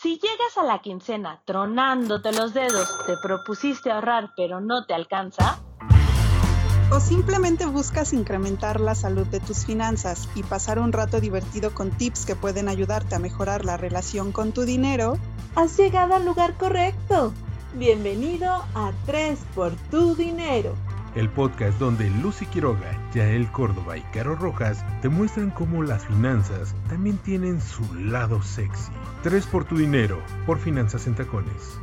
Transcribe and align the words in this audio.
Si 0.00 0.10
llegas 0.10 0.56
a 0.56 0.62
la 0.62 0.80
quincena 0.80 1.42
tronándote 1.44 2.30
los 2.30 2.54
dedos, 2.54 2.88
te 3.04 3.16
propusiste 3.20 3.90
ahorrar 3.90 4.30
pero 4.36 4.60
no 4.60 4.86
te 4.86 4.94
alcanza, 4.94 5.58
o 6.92 7.00
simplemente 7.00 7.66
buscas 7.66 8.12
incrementar 8.12 8.78
la 8.78 8.94
salud 8.94 9.26
de 9.26 9.40
tus 9.40 9.66
finanzas 9.66 10.28
y 10.36 10.44
pasar 10.44 10.78
un 10.78 10.92
rato 10.92 11.20
divertido 11.20 11.74
con 11.74 11.90
tips 11.90 12.26
que 12.26 12.36
pueden 12.36 12.68
ayudarte 12.68 13.16
a 13.16 13.18
mejorar 13.18 13.64
la 13.64 13.76
relación 13.76 14.30
con 14.30 14.52
tu 14.52 14.62
dinero, 14.62 15.18
has 15.56 15.76
llegado 15.76 16.14
al 16.14 16.24
lugar 16.24 16.56
correcto. 16.56 17.32
Bienvenido 17.74 18.52
a 18.76 18.92
3 19.04 19.36
por 19.56 19.72
tu 19.90 20.14
dinero 20.14 20.76
el 21.14 21.28
podcast 21.30 21.78
donde 21.78 22.10
Lucy 22.10 22.46
Quiroga, 22.46 22.98
Yael 23.14 23.50
Córdoba 23.50 23.96
y 23.96 24.02
Caro 24.12 24.36
Rojas 24.36 24.84
te 25.00 25.08
muestran 25.08 25.50
cómo 25.50 25.82
las 25.82 26.06
finanzas 26.06 26.74
también 26.88 27.18
tienen 27.18 27.60
su 27.60 27.82
lado 27.94 28.42
sexy. 28.42 28.92
Tres 29.22 29.46
por 29.46 29.64
tu 29.64 29.76
dinero, 29.76 30.22
por 30.46 30.58
Finanzas 30.58 31.06
en 31.06 31.14
Tacones. 31.14 31.78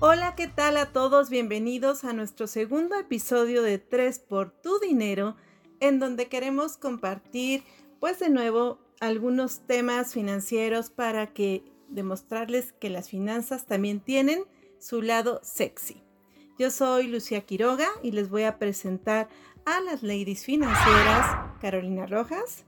Hola, 0.00 0.34
¿qué 0.34 0.48
tal 0.48 0.76
a 0.76 0.92
todos? 0.92 1.30
Bienvenidos 1.30 2.04
a 2.04 2.12
nuestro 2.12 2.46
segundo 2.46 2.98
episodio 2.98 3.62
de 3.62 3.78
Tres 3.78 4.18
por 4.18 4.50
tu 4.50 4.78
dinero, 4.80 5.36
en 5.80 5.98
donde 5.98 6.28
queremos 6.28 6.76
compartir, 6.76 7.62
pues 8.00 8.18
de 8.18 8.28
nuevo, 8.28 8.78
algunos 9.00 9.66
temas 9.66 10.12
financieros 10.12 10.90
para 10.90 11.32
que 11.32 11.64
demostrarles 11.88 12.72
que 12.72 12.90
las 12.90 13.08
finanzas 13.08 13.66
también 13.66 14.00
tienen 14.00 14.44
su 14.78 15.00
lado 15.00 15.40
sexy. 15.42 16.03
Yo 16.56 16.70
soy 16.70 17.08
Lucía 17.08 17.40
Quiroga 17.40 17.88
y 18.00 18.12
les 18.12 18.30
voy 18.30 18.44
a 18.44 18.58
presentar 18.58 19.28
a 19.66 19.80
las 19.80 20.04
ladies 20.04 20.44
financieras 20.44 21.36
Carolina 21.60 22.06
Rojas. 22.06 22.64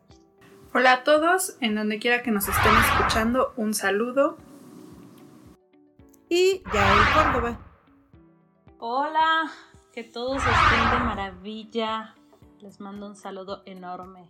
Hola 0.74 0.92
a 0.92 1.04
todos, 1.04 1.56
en 1.60 1.76
donde 1.76 2.00
quiera 2.00 2.24
que 2.24 2.32
nos 2.32 2.48
estén 2.48 2.72
escuchando, 2.74 3.54
un 3.56 3.74
saludo. 3.74 4.38
Y 6.28 6.64
Yael 6.74 7.14
Córdoba. 7.14 7.58
Hola, 8.78 9.52
que 9.92 10.02
todos 10.02 10.38
estén 10.38 10.90
de 10.90 11.04
maravilla. 11.04 12.16
Les 12.58 12.80
mando 12.80 13.06
un 13.06 13.14
saludo 13.14 13.62
enorme. 13.66 14.28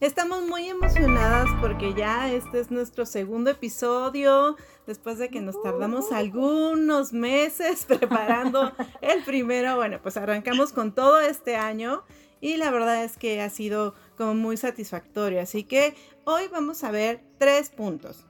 Estamos 0.00 0.48
muy 0.48 0.66
emocionadas 0.66 1.50
porque 1.60 1.92
ya 1.92 2.32
este 2.32 2.58
es 2.58 2.70
nuestro 2.70 3.04
segundo 3.04 3.50
episodio, 3.50 4.56
después 4.86 5.18
de 5.18 5.28
que 5.28 5.42
nos 5.42 5.62
tardamos 5.62 6.10
algunos 6.10 7.12
meses 7.12 7.84
preparando 7.88 8.72
el 9.02 9.22
primero. 9.24 9.76
Bueno, 9.76 10.00
pues 10.02 10.16
arrancamos 10.16 10.72
con 10.72 10.94
todo 10.94 11.20
este 11.20 11.56
año 11.56 12.02
y 12.40 12.56
la 12.56 12.70
verdad 12.70 13.04
es 13.04 13.18
que 13.18 13.42
ha 13.42 13.50
sido 13.50 13.94
como 14.16 14.32
muy 14.32 14.56
satisfactorio. 14.56 15.42
Así 15.42 15.64
que 15.64 15.94
hoy 16.24 16.44
vamos 16.50 16.82
a 16.82 16.90
ver 16.90 17.22
tres 17.36 17.68
puntos. 17.68 18.24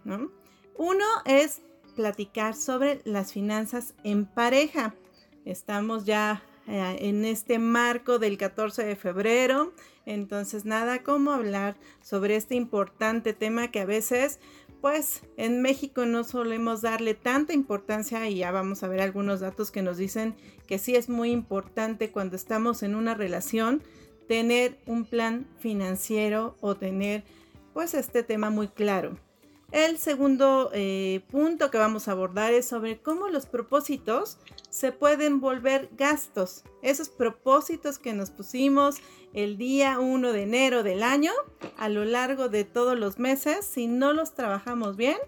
Uno 0.76 1.04
es 1.24 1.62
platicar 1.94 2.56
sobre 2.56 3.00
las 3.04 3.32
finanzas 3.32 3.94
en 4.02 4.26
pareja. 4.26 4.96
Estamos 5.44 6.04
ya 6.04 6.42
eh, 6.70 7.08
en 7.08 7.24
este 7.24 7.58
marco 7.58 8.20
del 8.20 8.38
14 8.38 8.84
de 8.84 8.94
febrero. 8.94 9.72
Entonces, 10.06 10.64
nada 10.64 11.02
como 11.02 11.32
hablar 11.32 11.76
sobre 12.00 12.36
este 12.36 12.54
importante 12.54 13.32
tema 13.32 13.72
que 13.72 13.80
a 13.80 13.84
veces, 13.84 14.38
pues, 14.80 15.22
en 15.36 15.62
México 15.62 16.06
no 16.06 16.22
solemos 16.22 16.80
darle 16.80 17.14
tanta 17.14 17.54
importancia 17.54 18.28
y 18.28 18.36
ya 18.36 18.52
vamos 18.52 18.84
a 18.84 18.88
ver 18.88 19.00
algunos 19.00 19.40
datos 19.40 19.72
que 19.72 19.82
nos 19.82 19.96
dicen 19.96 20.36
que 20.68 20.78
sí 20.78 20.94
es 20.94 21.08
muy 21.08 21.32
importante 21.32 22.12
cuando 22.12 22.36
estamos 22.36 22.84
en 22.84 22.94
una 22.94 23.14
relación 23.14 23.82
tener 24.28 24.78
un 24.86 25.04
plan 25.06 25.48
financiero 25.58 26.56
o 26.60 26.76
tener, 26.76 27.24
pues, 27.74 27.94
este 27.94 28.22
tema 28.22 28.50
muy 28.50 28.68
claro. 28.68 29.18
El 29.72 29.98
segundo 29.98 30.70
eh, 30.74 31.20
punto 31.30 31.70
que 31.70 31.78
vamos 31.78 32.08
a 32.08 32.12
abordar 32.12 32.52
es 32.52 32.66
sobre 32.66 32.98
cómo 32.98 33.28
los 33.28 33.46
propósitos 33.46 34.38
se 34.68 34.90
pueden 34.90 35.40
volver 35.40 35.90
gastos. 35.96 36.64
Esos 36.82 37.08
propósitos 37.08 38.00
que 38.00 38.12
nos 38.12 38.30
pusimos 38.30 38.96
el 39.32 39.58
día 39.58 40.00
1 40.00 40.32
de 40.32 40.42
enero 40.42 40.82
del 40.82 41.04
año, 41.04 41.30
a 41.76 41.88
lo 41.88 42.04
largo 42.04 42.48
de 42.48 42.64
todos 42.64 42.98
los 42.98 43.20
meses, 43.20 43.64
si 43.64 43.86
no 43.86 44.12
los 44.12 44.34
trabajamos 44.34 44.96
bien, 44.96 45.18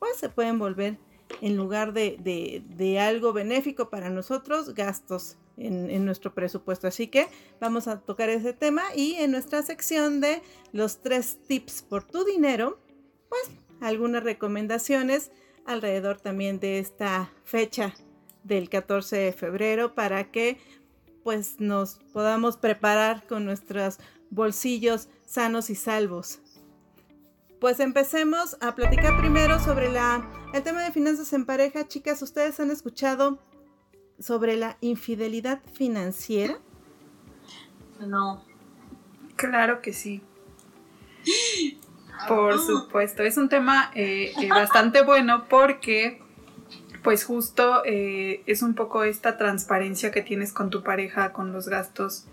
pues 0.00 0.16
se 0.16 0.28
pueden 0.28 0.58
volver 0.58 0.98
en 1.40 1.56
lugar 1.56 1.92
de, 1.92 2.98
algo 3.00 3.32
benéfico 3.32 3.88
para 3.88 4.10
nosotros, 4.10 4.74
gastos 4.74 5.36
en, 5.56 5.90
en, 5.90 6.04
nuestro 6.04 6.34
presupuesto. 6.34 6.88
Así 6.88 7.06
que 7.06 7.28
vamos 7.60 7.86
a 7.86 8.00
tocar 8.00 8.30
ese 8.30 8.52
tema 8.52 8.82
y 8.96 9.14
en 9.14 9.30
nuestra 9.30 9.62
sección 9.62 10.20
de 10.20 10.42
los 10.72 11.02
tres 11.02 11.38
tips 11.46 11.82
por 11.82 12.02
tu 12.02 12.24
dinero, 12.24 12.80
pues 13.28 13.59
algunas 13.80 14.22
recomendaciones 14.22 15.30
alrededor 15.66 16.20
también 16.20 16.60
de 16.60 16.78
esta 16.78 17.30
fecha 17.44 17.94
del 18.44 18.68
14 18.68 19.16
de 19.16 19.32
febrero 19.32 19.94
para 19.94 20.30
que 20.30 20.58
pues 21.22 21.60
nos 21.60 22.00
podamos 22.12 22.56
preparar 22.56 23.26
con 23.26 23.44
nuestros 23.44 23.98
bolsillos 24.30 25.08
sanos 25.26 25.70
y 25.70 25.74
salvos. 25.74 26.40
Pues 27.60 27.78
empecemos 27.78 28.56
a 28.60 28.74
platicar 28.74 29.18
primero 29.18 29.58
sobre 29.60 29.90
la, 29.90 30.26
el 30.54 30.62
tema 30.62 30.82
de 30.82 30.92
finanzas 30.92 31.32
en 31.34 31.44
pareja. 31.44 31.86
Chicas, 31.86 32.22
¿ustedes 32.22 32.58
han 32.58 32.70
escuchado 32.70 33.38
sobre 34.18 34.56
la 34.56 34.78
infidelidad 34.80 35.60
financiera? 35.74 36.58
No. 38.00 38.42
Claro 39.36 39.82
que 39.82 39.92
sí. 39.92 40.22
Por 42.28 42.58
supuesto, 42.58 43.22
es 43.22 43.36
un 43.36 43.48
tema 43.48 43.90
eh, 43.94 44.32
eh, 44.40 44.48
bastante 44.48 45.02
bueno 45.02 45.46
porque 45.48 46.20
pues 47.02 47.24
justo 47.24 47.82
eh, 47.84 48.42
es 48.46 48.62
un 48.62 48.74
poco 48.74 49.04
esta 49.04 49.36
transparencia 49.36 50.10
que 50.10 50.22
tienes 50.22 50.52
con 50.52 50.70
tu 50.70 50.82
pareja, 50.82 51.32
con 51.32 51.52
los 51.52 51.68
gastos 51.68 52.26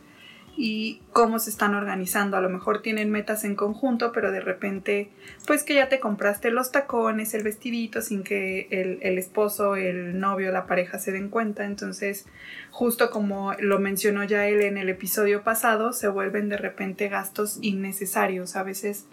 y 0.58 1.02
cómo 1.14 1.38
se 1.40 1.52
están 1.52 1.76
organizando. 1.76 2.36
A 2.36 2.42
lo 2.42 2.50
mejor 2.50 2.82
tienen 2.82 3.12
metas 3.12 3.44
en 3.44 3.56
conjunto, 3.56 4.12
pero 4.12 4.32
de 4.32 4.40
repente, 4.40 5.12
pues 5.46 5.64
que 5.64 5.76
ya 5.76 5.88
te 5.88 6.00
compraste 6.00 6.50
los 6.50 6.72
tacones, 6.72 7.36
el 7.36 7.44
vestidito, 7.44 8.02
sin 8.02 8.24
que 8.24 8.68
el, 8.72 8.98
el 9.04 9.20
esposo, 9.20 9.76
el 9.76 10.20
novio, 10.20 10.52
la 10.52 10.66
pareja 10.66 10.98
se 10.98 11.12
den 11.12 11.30
cuenta. 11.30 11.64
Entonces, 11.64 12.26
justo 12.72 13.12
como 13.12 13.54
lo 13.60 13.80
mencionó 13.80 14.24
ya 14.24 14.48
él 14.48 14.62
en 14.62 14.78
el 14.78 14.90
episodio 14.90 15.44
pasado, 15.44 15.94
se 15.94 16.08
vuelven 16.08 16.50
de 16.50 16.58
repente 16.58 17.08
gastos 17.08 17.60
innecesarios. 17.62 18.56
A 18.56 18.64
veces 18.64 19.06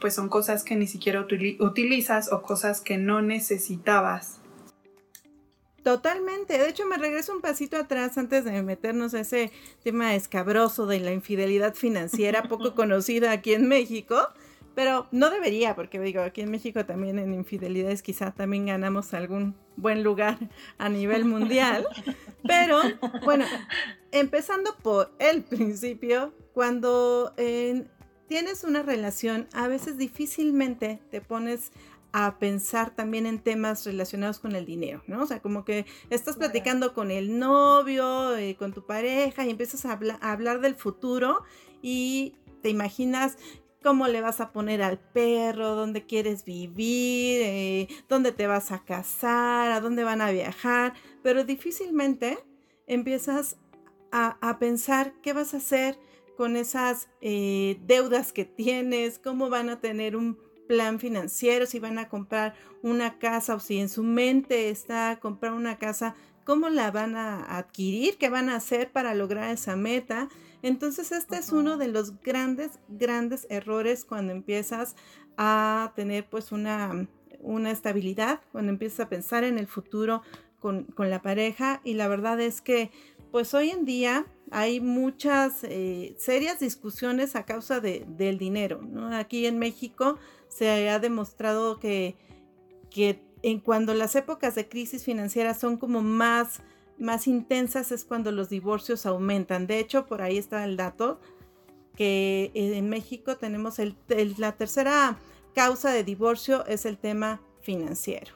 pues 0.00 0.14
son 0.14 0.28
cosas 0.28 0.62
que 0.64 0.76
ni 0.76 0.86
siquiera 0.86 1.26
utilizas 1.58 2.32
o 2.32 2.42
cosas 2.42 2.80
que 2.80 2.98
no 2.98 3.22
necesitabas. 3.22 4.40
Totalmente. 5.86 6.58
De 6.58 6.68
hecho, 6.68 6.84
me 6.84 6.98
regreso 6.98 7.32
un 7.32 7.40
pasito 7.40 7.76
atrás 7.76 8.18
antes 8.18 8.44
de 8.44 8.60
meternos 8.64 9.14
a 9.14 9.20
ese 9.20 9.52
tema 9.84 10.16
escabroso 10.16 10.86
de 10.86 10.98
la 10.98 11.12
infidelidad 11.12 11.74
financiera, 11.74 12.42
poco 12.48 12.74
conocida 12.74 13.30
aquí 13.30 13.54
en 13.54 13.68
México. 13.68 14.16
Pero 14.74 15.06
no 15.12 15.30
debería, 15.30 15.76
porque 15.76 16.00
digo, 16.00 16.22
aquí 16.22 16.40
en 16.40 16.50
México 16.50 16.84
también 16.84 17.20
en 17.20 17.32
infidelidades 17.32 18.02
quizá 18.02 18.32
también 18.32 18.66
ganamos 18.66 19.14
algún 19.14 19.54
buen 19.76 20.02
lugar 20.02 20.38
a 20.76 20.88
nivel 20.88 21.24
mundial. 21.24 21.86
Pero 22.46 22.80
bueno, 23.24 23.44
empezando 24.10 24.74
por 24.82 25.12
el 25.20 25.44
principio, 25.44 26.34
cuando 26.52 27.32
en, 27.36 27.88
tienes 28.28 28.64
una 28.64 28.82
relación, 28.82 29.48
a 29.52 29.68
veces 29.68 29.96
difícilmente 29.96 31.00
te 31.10 31.20
pones 31.20 31.72
a 32.12 32.38
pensar 32.38 32.94
también 32.94 33.26
en 33.26 33.40
temas 33.40 33.84
relacionados 33.84 34.38
con 34.38 34.56
el 34.56 34.64
dinero, 34.64 35.02
¿no? 35.06 35.22
O 35.22 35.26
sea, 35.26 35.40
como 35.40 35.64
que 35.64 35.84
estás 36.08 36.36
platicando 36.36 36.94
con 36.94 37.10
el 37.10 37.38
novio, 37.38 38.36
eh, 38.36 38.56
con 38.56 38.72
tu 38.72 38.86
pareja 38.86 39.44
y 39.44 39.50
empiezas 39.50 39.84
a, 39.84 39.98
hablar 40.22 40.60
del 40.60 40.76
futuro 40.76 41.42
y 41.82 42.34
te 42.62 42.70
imaginas 42.70 43.36
cómo 43.82 44.08
le 44.08 44.22
vas 44.22 44.40
a 44.40 44.50
poner 44.50 44.82
al 44.82 44.98
perro, 44.98 45.74
dónde 45.74 46.06
quieres 46.06 46.44
vivir, 46.44 47.42
eh, 47.42 47.88
dónde 48.08 48.32
te 48.32 48.46
vas 48.46 48.72
a 48.72 48.82
casar, 48.82 49.70
a 49.70 49.80
dónde 49.80 50.02
van 50.02 50.22
a 50.22 50.30
viajar, 50.30 50.94
pero 51.22 51.44
difícilmente 51.44 52.38
empiezas 52.86 53.56
a, 54.10 54.38
a 54.40 54.58
pensar 54.58 55.12
qué 55.22 55.34
vas 55.34 55.52
a 55.52 55.58
hacer 55.58 55.98
con 56.36 56.56
esas 56.56 57.08
eh, 57.20 57.78
deudas 57.86 58.32
que 58.32 58.44
tienes, 58.44 59.18
cómo 59.18 59.48
van 59.48 59.70
a 59.70 59.80
tener 59.80 60.16
un 60.16 60.38
plan 60.66 60.98
financiero, 60.98 61.66
si 61.66 61.78
van 61.78 61.98
a 61.98 62.08
comprar 62.08 62.54
una 62.82 63.18
casa 63.18 63.54
o 63.54 63.60
si 63.60 63.78
en 63.78 63.88
su 63.88 64.02
mente 64.02 64.68
está 64.68 65.18
comprar 65.20 65.52
una 65.52 65.78
casa, 65.78 66.14
cómo 66.44 66.68
la 66.68 66.90
van 66.90 67.16
a 67.16 67.58
adquirir, 67.58 68.18
qué 68.18 68.28
van 68.28 68.48
a 68.48 68.56
hacer 68.56 68.92
para 68.92 69.14
lograr 69.14 69.50
esa 69.50 69.76
meta. 69.76 70.28
Entonces 70.62 71.12
este 71.12 71.36
es 71.36 71.52
uno 71.52 71.76
de 71.76 71.88
los 71.88 72.20
grandes, 72.20 72.78
grandes 72.88 73.46
errores 73.50 74.04
cuando 74.04 74.32
empiezas 74.32 74.96
a 75.36 75.92
tener 75.96 76.28
pues 76.28 76.52
una, 76.52 77.08
una 77.40 77.70
estabilidad, 77.70 78.40
cuando 78.52 78.72
empiezas 78.72 79.00
a 79.00 79.08
pensar 79.08 79.44
en 79.44 79.58
el 79.58 79.66
futuro 79.66 80.22
con, 80.60 80.84
con 80.84 81.10
la 81.10 81.22
pareja 81.22 81.80
y 81.84 81.94
la 81.94 82.08
verdad 82.08 82.40
es 82.40 82.60
que 82.60 82.90
pues 83.30 83.52
hoy 83.54 83.70
en 83.70 83.84
día 83.84 84.26
hay 84.50 84.80
muchas 84.80 85.64
eh, 85.64 86.14
serias 86.18 86.60
discusiones 86.60 87.36
a 87.36 87.44
causa 87.44 87.80
de, 87.80 88.04
del 88.08 88.38
dinero. 88.38 88.80
Aquí 89.12 89.46
en 89.46 89.58
México 89.58 90.18
se 90.48 90.88
ha 90.88 90.98
demostrado 90.98 91.78
que, 91.80 92.16
que 92.90 93.20
cuando 93.64 93.94
las 93.94 94.16
épocas 94.16 94.54
de 94.54 94.68
crisis 94.68 95.04
financiera 95.04 95.54
son 95.54 95.76
como 95.76 96.02
más, 96.02 96.62
más 96.98 97.26
intensas 97.26 97.92
es 97.92 98.04
cuando 98.04 98.32
los 98.32 98.48
divorcios 98.48 99.06
aumentan. 99.06 99.66
De 99.66 99.78
hecho, 99.78 100.06
por 100.06 100.22
ahí 100.22 100.38
está 100.38 100.64
el 100.64 100.76
dato 100.76 101.20
que 101.96 102.50
en 102.54 102.88
México 102.88 103.36
tenemos 103.36 103.76
la 104.38 104.52
tercera 104.52 105.18
causa 105.54 105.90
de 105.90 106.04
divorcio 106.04 106.66
es 106.66 106.84
el 106.84 106.98
tema 106.98 107.40
financiero. 107.62 108.34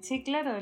Sí, 0.00 0.22
claro, 0.22 0.52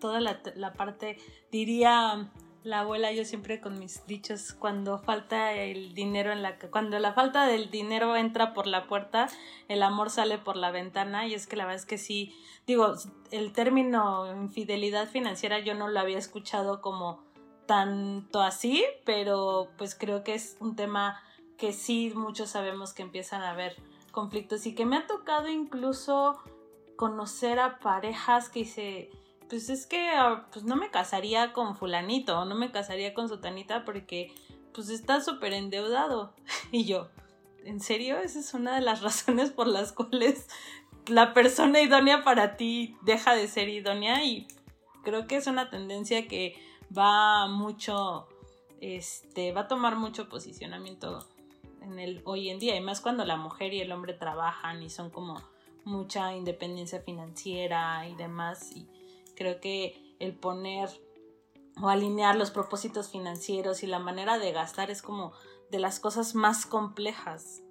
toda 0.00 0.20
la, 0.20 0.72
parte, 0.72 1.16
diría 1.52 2.32
la 2.64 2.80
abuela, 2.80 3.12
yo 3.12 3.24
siempre 3.24 3.60
con 3.60 3.78
mis 3.78 4.06
dichos, 4.06 4.52
cuando 4.52 4.98
falta 4.98 5.52
el 5.54 5.94
dinero 5.94 6.32
en 6.32 6.42
la 6.42 6.58
cuando 6.58 6.98
la 6.98 7.12
falta 7.12 7.46
del 7.46 7.70
dinero 7.70 8.16
entra 8.16 8.54
por 8.54 8.66
la 8.66 8.86
puerta, 8.86 9.28
el 9.68 9.82
amor 9.82 10.10
sale 10.10 10.38
por 10.38 10.56
la 10.56 10.70
ventana, 10.70 11.26
y 11.26 11.34
es 11.34 11.46
que 11.46 11.56
la 11.56 11.64
verdad 11.64 11.80
es 11.80 11.86
que 11.86 11.98
sí, 11.98 12.36
digo, 12.66 12.94
el 13.30 13.52
término 13.52 14.32
infidelidad 14.34 15.08
financiera 15.08 15.58
yo 15.58 15.74
no 15.74 15.88
lo 15.88 15.98
había 15.98 16.18
escuchado 16.18 16.80
como 16.80 17.24
tanto 17.66 18.40
así, 18.40 18.84
pero 19.04 19.70
pues 19.78 19.94
creo 19.94 20.22
que 20.22 20.34
es 20.34 20.56
un 20.60 20.76
tema 20.76 21.20
que 21.56 21.72
sí 21.72 22.12
muchos 22.14 22.50
sabemos 22.50 22.92
que 22.92 23.02
empiezan 23.02 23.42
a 23.42 23.50
haber 23.50 23.76
conflictos 24.10 24.66
y 24.66 24.74
que 24.74 24.84
me 24.84 24.96
ha 24.96 25.06
tocado 25.06 25.48
incluso 25.48 26.38
conocer 26.96 27.58
a 27.58 27.78
parejas 27.78 28.48
que 28.48 28.64
se 28.64 29.10
pues 29.52 29.68
es 29.68 29.84
que 29.84 30.08
ah, 30.08 30.46
pues 30.50 30.64
no 30.64 30.76
me 30.76 30.90
casaría 30.90 31.52
con 31.52 31.76
fulanito, 31.76 32.46
no 32.46 32.54
me 32.54 32.70
casaría 32.70 33.12
con 33.12 33.28
sotanita 33.28 33.84
porque 33.84 34.32
pues 34.72 34.88
está 34.88 35.20
súper 35.20 35.52
endeudado. 35.52 36.32
y 36.72 36.86
yo, 36.86 37.10
¿en 37.62 37.78
serio? 37.80 38.16
Esa 38.16 38.38
es 38.38 38.54
una 38.54 38.74
de 38.74 38.80
las 38.80 39.02
razones 39.02 39.50
por 39.50 39.66
las 39.66 39.92
cuales 39.92 40.48
la 41.06 41.34
persona 41.34 41.82
idónea 41.82 42.24
para 42.24 42.56
ti 42.56 42.96
deja 43.02 43.34
de 43.34 43.46
ser 43.46 43.68
idónea 43.68 44.24
y 44.24 44.48
creo 45.04 45.26
que 45.26 45.36
es 45.36 45.46
una 45.46 45.68
tendencia 45.68 46.26
que 46.28 46.54
va 46.96 47.46
mucho, 47.46 48.28
este, 48.80 49.52
va 49.52 49.62
a 49.62 49.68
tomar 49.68 49.96
mucho 49.96 50.30
posicionamiento 50.30 51.28
en 51.82 51.98
el 51.98 52.22
hoy 52.24 52.48
en 52.48 52.58
día, 52.58 52.74
y 52.74 52.80
más 52.80 53.02
cuando 53.02 53.26
la 53.26 53.36
mujer 53.36 53.74
y 53.74 53.82
el 53.82 53.92
hombre 53.92 54.14
trabajan 54.14 54.82
y 54.82 54.88
son 54.88 55.10
como 55.10 55.42
mucha 55.84 56.34
independencia 56.34 57.00
financiera 57.00 58.08
y 58.08 58.14
demás, 58.14 58.72
creo 59.34 59.60
que 59.60 60.16
el 60.18 60.34
poner 60.34 60.88
o 61.80 61.88
alinear 61.88 62.36
los 62.36 62.50
propósitos 62.50 63.10
financieros 63.10 63.82
y 63.82 63.86
la 63.86 63.98
manera 63.98 64.38
de 64.38 64.52
gastar 64.52 64.90
es 64.90 65.02
como 65.02 65.32
de 65.70 65.78
las 65.78 66.00
cosas 66.00 66.34
más 66.34 66.66
complejas. 66.66 67.62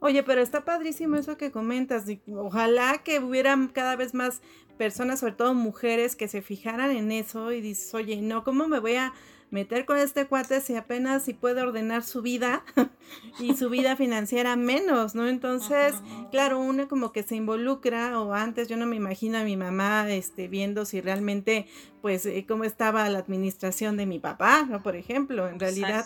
Oye, 0.00 0.22
pero 0.22 0.42
está 0.42 0.64
padrísimo 0.64 1.16
eso 1.16 1.36
que 1.36 1.50
comentas. 1.50 2.04
Ojalá 2.36 3.02
que 3.02 3.20
hubieran 3.20 3.68
cada 3.68 3.96
vez 3.96 4.12
más 4.12 4.42
personas, 4.76 5.20
sobre 5.20 5.34
todo 5.34 5.54
mujeres, 5.54 6.16
que 6.16 6.28
se 6.28 6.42
fijaran 6.42 6.90
en 6.90 7.12
eso 7.12 7.52
y 7.52 7.60
dices, 7.60 7.94
oye, 7.94 8.20
no, 8.20 8.44
¿cómo 8.44 8.68
me 8.68 8.80
voy 8.80 8.96
a 8.96 9.12
meter 9.54 9.84
con 9.84 9.96
este 9.96 10.26
cuate 10.26 10.60
si 10.60 10.74
apenas 10.74 11.22
si 11.22 11.32
puede 11.32 11.62
ordenar 11.62 12.02
su 12.02 12.22
vida 12.22 12.64
y 13.38 13.54
su 13.54 13.70
vida 13.70 13.94
financiera 13.94 14.56
menos, 14.56 15.14
¿no? 15.14 15.28
Entonces, 15.28 15.94
claro, 16.32 16.58
uno 16.58 16.88
como 16.88 17.12
que 17.12 17.22
se 17.22 17.36
involucra 17.36 18.20
o 18.20 18.34
antes 18.34 18.68
yo 18.68 18.76
no 18.76 18.84
me 18.84 18.96
imagino 18.96 19.38
a 19.38 19.44
mi 19.44 19.56
mamá 19.56 20.10
este 20.10 20.48
viendo 20.48 20.84
si 20.84 21.00
realmente 21.00 21.66
pues 22.02 22.26
eh, 22.26 22.44
cómo 22.46 22.64
estaba 22.64 23.08
la 23.08 23.20
administración 23.20 23.96
de 23.96 24.06
mi 24.06 24.18
papá, 24.18 24.66
¿no? 24.68 24.82
Por 24.82 24.96
ejemplo, 24.96 25.48
en 25.48 25.60
realidad 25.60 26.04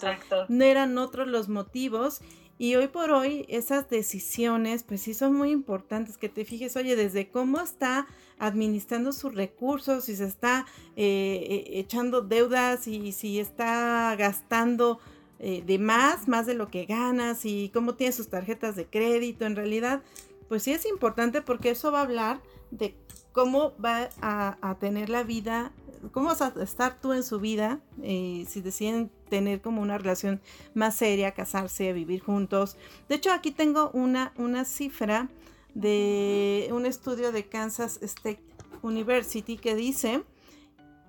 no 0.48 0.64
eran 0.64 0.98
otros 0.98 1.26
los 1.26 1.48
motivos 1.48 2.20
y 2.58 2.74
hoy 2.74 2.88
por 2.88 3.10
hoy 3.10 3.46
esas 3.48 3.88
decisiones 3.88 4.82
pues 4.82 5.02
sí 5.02 5.14
son 5.14 5.34
muy 5.34 5.50
importantes, 5.50 6.18
que 6.18 6.28
te 6.28 6.44
fijes, 6.44 6.76
oye, 6.76 6.96
desde 6.96 7.28
cómo 7.28 7.60
está 7.60 8.06
administrando 8.38 9.12
sus 9.12 9.34
recursos, 9.34 10.04
si 10.04 10.16
se 10.16 10.24
está 10.24 10.66
eh, 10.96 11.64
e, 11.70 11.78
echando 11.78 12.20
deudas 12.20 12.86
y 12.88 13.12
si 13.12 13.38
está 13.38 14.14
gastando 14.16 14.98
eh, 15.40 15.62
de 15.64 15.78
más, 15.78 16.26
más 16.26 16.46
de 16.46 16.54
lo 16.54 16.68
que 16.68 16.84
ganas 16.84 17.44
y 17.44 17.70
cómo 17.72 17.94
tiene 17.94 18.12
sus 18.12 18.28
tarjetas 18.28 18.74
de 18.74 18.86
crédito. 18.86 19.44
En 19.46 19.54
realidad, 19.54 20.02
pues 20.48 20.64
sí 20.64 20.72
es 20.72 20.84
importante 20.86 21.42
porque 21.42 21.70
eso 21.70 21.92
va 21.92 22.00
a 22.00 22.02
hablar 22.02 22.40
de 22.72 22.94
cómo 23.32 23.72
va 23.82 24.10
a, 24.20 24.76
tener 24.80 25.10
la 25.10 25.22
vida, 25.22 25.70
cómo 26.12 26.28
vas 26.28 26.42
a 26.42 26.52
estar 26.62 27.00
tú 27.00 27.12
en 27.12 27.22
su 27.22 27.40
vida, 27.40 27.80
eh, 28.02 28.44
si 28.48 28.60
deciden 28.60 29.10
tener 29.28 29.60
como 29.60 29.82
una 29.82 29.98
relación 29.98 30.40
más 30.74 30.96
seria, 30.96 31.32
casarse, 31.32 31.92
vivir 31.92 32.20
juntos. 32.20 32.76
De 33.08 33.16
hecho, 33.16 33.32
aquí 33.32 33.50
tengo 33.50 33.90
una, 33.92 34.32
una 34.36 34.64
cifra 34.64 35.28
de 35.74 36.68
un 36.72 36.86
estudio 36.86 37.32
de 37.32 37.46
Kansas 37.46 37.98
State 38.02 38.42
University 38.82 39.56
que 39.56 39.74
dice 39.74 40.22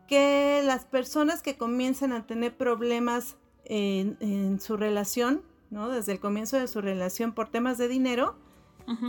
que 0.07 0.61
las 0.65 0.85
personas 0.85 1.41
que 1.41 1.57
comienzan 1.57 2.13
a 2.13 2.25
tener 2.25 2.55
problemas 2.55 3.35
en, 3.65 4.59
su 4.59 4.75
relación, 4.77 5.43
¿no? 5.69 5.89
Desde 5.89 6.13
el 6.13 6.19
comienzo 6.19 6.57
de 6.57 6.67
su 6.67 6.81
relación 6.81 7.33
por 7.33 7.49
temas 7.49 7.77
de 7.77 7.87
dinero, 7.87 8.35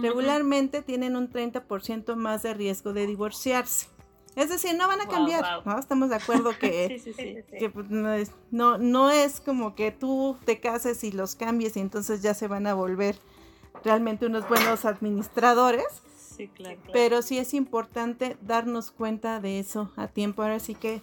regularmente 0.02 0.82
tienen 0.82 1.16
un 1.16 1.30
30% 1.30 2.14
más 2.16 2.42
de 2.42 2.52
riesgo 2.52 2.92
de 2.92 3.06
divorciarse. 3.06 3.86
Es 4.36 4.48
decir, 4.48 4.76
no 4.76 4.86
van 4.86 5.00
a 5.00 5.06
cambiar, 5.06 5.66
¿no? 5.66 5.78
Estamos 5.78 6.10
de 6.10 6.16
acuerdo 6.16 6.50
que, 6.60 7.00
pues, 7.72 7.90
no, 7.90 8.12
es, 8.12 8.30
no, 8.50 8.78
no 8.78 9.10
es 9.10 9.40
como 9.40 9.74
que 9.74 9.90
tú 9.90 10.36
te 10.44 10.60
cases 10.60 11.02
y 11.04 11.12
los 11.12 11.34
cambies 11.34 11.76
y 11.76 11.80
entonces 11.80 12.22
ya 12.22 12.34
se 12.34 12.46
van 12.46 12.66
a 12.66 12.74
volver 12.74 13.16
realmente 13.84 14.26
unos 14.26 14.48
buenos 14.48 14.84
administradores. 14.84 15.86
Sí, 16.16 16.48
claro, 16.48 16.80
Pero 16.92 17.22
sí 17.22 17.38
es 17.38 17.54
importante 17.54 18.38
darnos 18.40 18.92
cuenta 18.92 19.40
de 19.40 19.58
eso 19.58 19.92
a 19.96 20.06
tiempo. 20.06 20.42
Ahora 20.42 20.60
sí 20.60 20.74
que, 20.74 21.02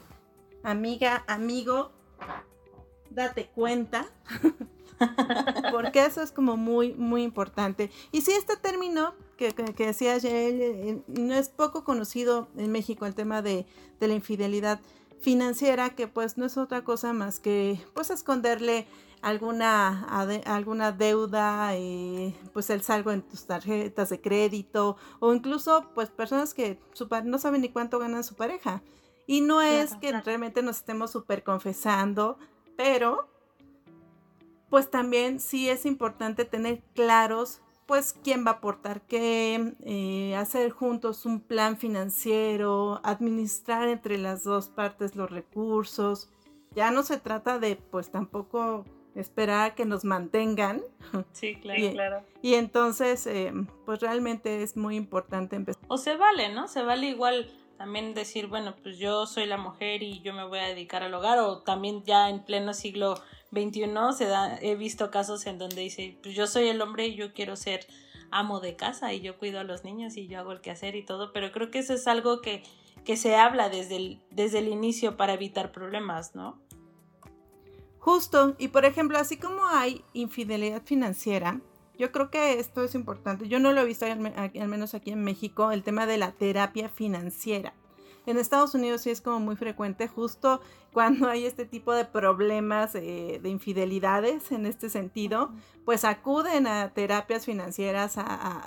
amiga, 0.63 1.23
amigo, 1.27 1.91
date 3.09 3.47
cuenta. 3.47 4.07
Porque 5.71 6.05
eso 6.05 6.21
es 6.21 6.31
como 6.31 6.57
muy, 6.57 6.93
muy 6.93 7.23
importante. 7.23 7.91
Y 8.11 8.21
si 8.21 8.31
este 8.31 8.57
término 8.57 9.13
que, 9.37 9.53
que, 9.53 9.85
decía 9.85 10.13
ayer, 10.13 10.33
eh, 10.33 11.01
no 11.07 11.33
es 11.33 11.49
poco 11.49 11.83
conocido 11.83 12.47
en 12.57 12.71
México, 12.71 13.05
el 13.05 13.15
tema 13.15 13.41
de, 13.41 13.65
de 13.99 14.07
la 14.07 14.13
infidelidad 14.13 14.79
financiera, 15.21 15.91
que 15.91 16.07
pues 16.07 16.37
no 16.37 16.45
es 16.45 16.57
otra 16.57 16.83
cosa 16.83 17.13
más 17.13 17.39
que 17.39 17.79
pues 17.93 18.09
esconderle 18.09 18.87
alguna, 19.21 20.03
alguna 20.45 20.91
deuda, 20.91 21.75
eh, 21.75 22.35
pues 22.53 22.69
el 22.69 22.81
salgo 22.81 23.11
en 23.11 23.21
tus 23.21 23.45
tarjetas 23.45 24.09
de 24.09 24.21
crédito 24.21 24.97
o 25.19 25.33
incluso 25.33 25.89
pues 25.93 26.09
personas 26.09 26.53
que 26.53 26.79
no 27.23 27.37
saben 27.39 27.61
ni 27.61 27.69
cuánto 27.69 27.99
ganan 27.99 28.23
su 28.23 28.35
pareja. 28.35 28.81
Y 29.25 29.41
no 29.41 29.61
es 29.61 29.95
que 29.95 30.13
realmente 30.21 30.61
nos 30.61 30.77
estemos 30.77 31.11
súper 31.11 31.43
confesando, 31.43 32.37
pero 32.77 33.27
pues 34.69 34.89
también 34.89 35.39
sí 35.39 35.69
es 35.69 35.85
importante 35.85 36.45
tener 36.45 36.81
claros 36.93 37.61
pues 37.87 38.13
quién 38.21 38.45
va 38.45 38.51
a 38.51 38.53
aportar 38.55 39.01
qué, 39.01 39.73
eh, 39.85 40.35
hacer 40.35 40.71
juntos 40.71 41.25
un 41.25 41.39
plan 41.39 41.77
financiero, 41.77 42.99
administrar 43.03 43.87
entre 43.87 44.17
las 44.17 44.43
dos 44.43 44.67
partes 44.67 45.15
los 45.15 45.31
recursos. 45.31 46.29
Ya 46.75 46.91
no 46.91 47.01
se 47.01 47.17
trata 47.17 47.59
de 47.59 47.77
pues 47.77 48.11
tampoco 48.11 48.83
esperar 49.15 49.71
a 49.71 49.75
que 49.75 49.85
nos 49.85 50.03
mantengan. 50.03 50.83
Sí, 51.31 51.55
claro, 51.55 51.81
y, 51.81 51.91
claro. 51.91 52.23
Y 52.41 52.53
entonces, 52.55 53.25
eh, 53.25 53.53
pues 53.85 54.01
realmente 54.01 54.63
es 54.63 54.75
muy 54.75 54.97
importante 54.97 55.55
empezar. 55.55 55.81
O 55.87 55.97
se 55.97 56.17
vale, 56.17 56.49
¿no? 56.49 56.67
Se 56.67 56.83
vale 56.83 57.07
igual 57.07 57.49
también 57.77 58.13
decir, 58.13 58.47
bueno, 58.47 58.75
pues 58.83 58.97
yo 58.97 59.25
soy 59.25 59.45
la 59.45 59.57
mujer 59.57 60.03
y 60.03 60.21
yo 60.21 60.33
me 60.33 60.45
voy 60.45 60.59
a 60.59 60.67
dedicar 60.67 61.03
al 61.03 61.13
hogar, 61.13 61.39
o 61.39 61.59
también 61.59 62.03
ya 62.03 62.29
en 62.29 62.43
pleno 62.43 62.73
siglo 62.73 63.15
XXI 63.51 63.87
se 64.17 64.25
da, 64.25 64.57
he 64.61 64.75
visto 64.75 65.11
casos 65.11 65.45
en 65.45 65.57
donde 65.57 65.81
dice, 65.81 66.17
pues 66.21 66.35
yo 66.35 66.47
soy 66.47 66.67
el 66.67 66.81
hombre 66.81 67.07
y 67.07 67.15
yo 67.15 67.33
quiero 67.33 67.55
ser 67.55 67.87
amo 68.31 68.59
de 68.59 68.75
casa 68.75 69.13
y 69.13 69.21
yo 69.21 69.37
cuido 69.37 69.59
a 69.59 69.63
los 69.63 69.83
niños 69.83 70.17
y 70.17 70.27
yo 70.27 70.39
hago 70.39 70.51
el 70.51 70.61
quehacer 70.61 70.95
y 70.95 71.05
todo, 71.05 71.31
pero 71.31 71.51
creo 71.51 71.71
que 71.71 71.79
eso 71.79 71.93
es 71.93 72.07
algo 72.07 72.41
que, 72.41 72.63
que 73.05 73.15
se 73.17 73.35
habla 73.35 73.69
desde 73.69 74.19
desde 74.31 74.59
el 74.59 74.67
inicio 74.67 75.17
para 75.17 75.33
evitar 75.33 75.71
problemas, 75.71 76.35
¿no? 76.35 76.61
Justo, 77.99 78.55
y 78.57 78.69
por 78.69 78.85
ejemplo, 78.85 79.17
así 79.17 79.37
como 79.37 79.65
hay 79.65 80.03
infidelidad 80.13 80.81
financiera, 80.83 81.59
yo 81.97 82.11
creo 82.11 82.29
que 82.29 82.59
esto 82.59 82.83
es 82.83 82.95
importante. 82.95 83.47
Yo 83.47 83.59
no 83.59 83.73
lo 83.73 83.81
he 83.81 83.85
visto, 83.85 84.05
al, 84.05 84.19
menos 84.19 84.93
aquí 84.93 85.11
en 85.11 85.23
México, 85.23 85.71
el 85.71 85.83
tema 85.83 86.05
de 86.05 86.17
la 86.17 86.31
terapia 86.31 86.89
financiera. 86.89 87.73
En 88.27 88.37
Estados 88.37 88.75
Unidos 88.75 89.01
sí 89.01 89.09
es 89.09 89.21
como 89.21 89.39
muy 89.39 89.55
frecuente, 89.55 90.09
justo 90.09 90.59
cuando 90.93 91.29
hay 91.29 91.45
este 91.45 91.65
tipo 91.65 91.93
de 91.93 92.03
problemas 92.03 92.93
eh, 92.93 93.39
de 93.41 93.49
infidelidades 93.49 94.51
en 94.51 94.65
este 94.65 94.89
sentido, 94.89 95.51
pues 95.85 96.03
acuden 96.03 96.67
a 96.67 96.89
terapias 96.93 97.45
financieras 97.45 98.17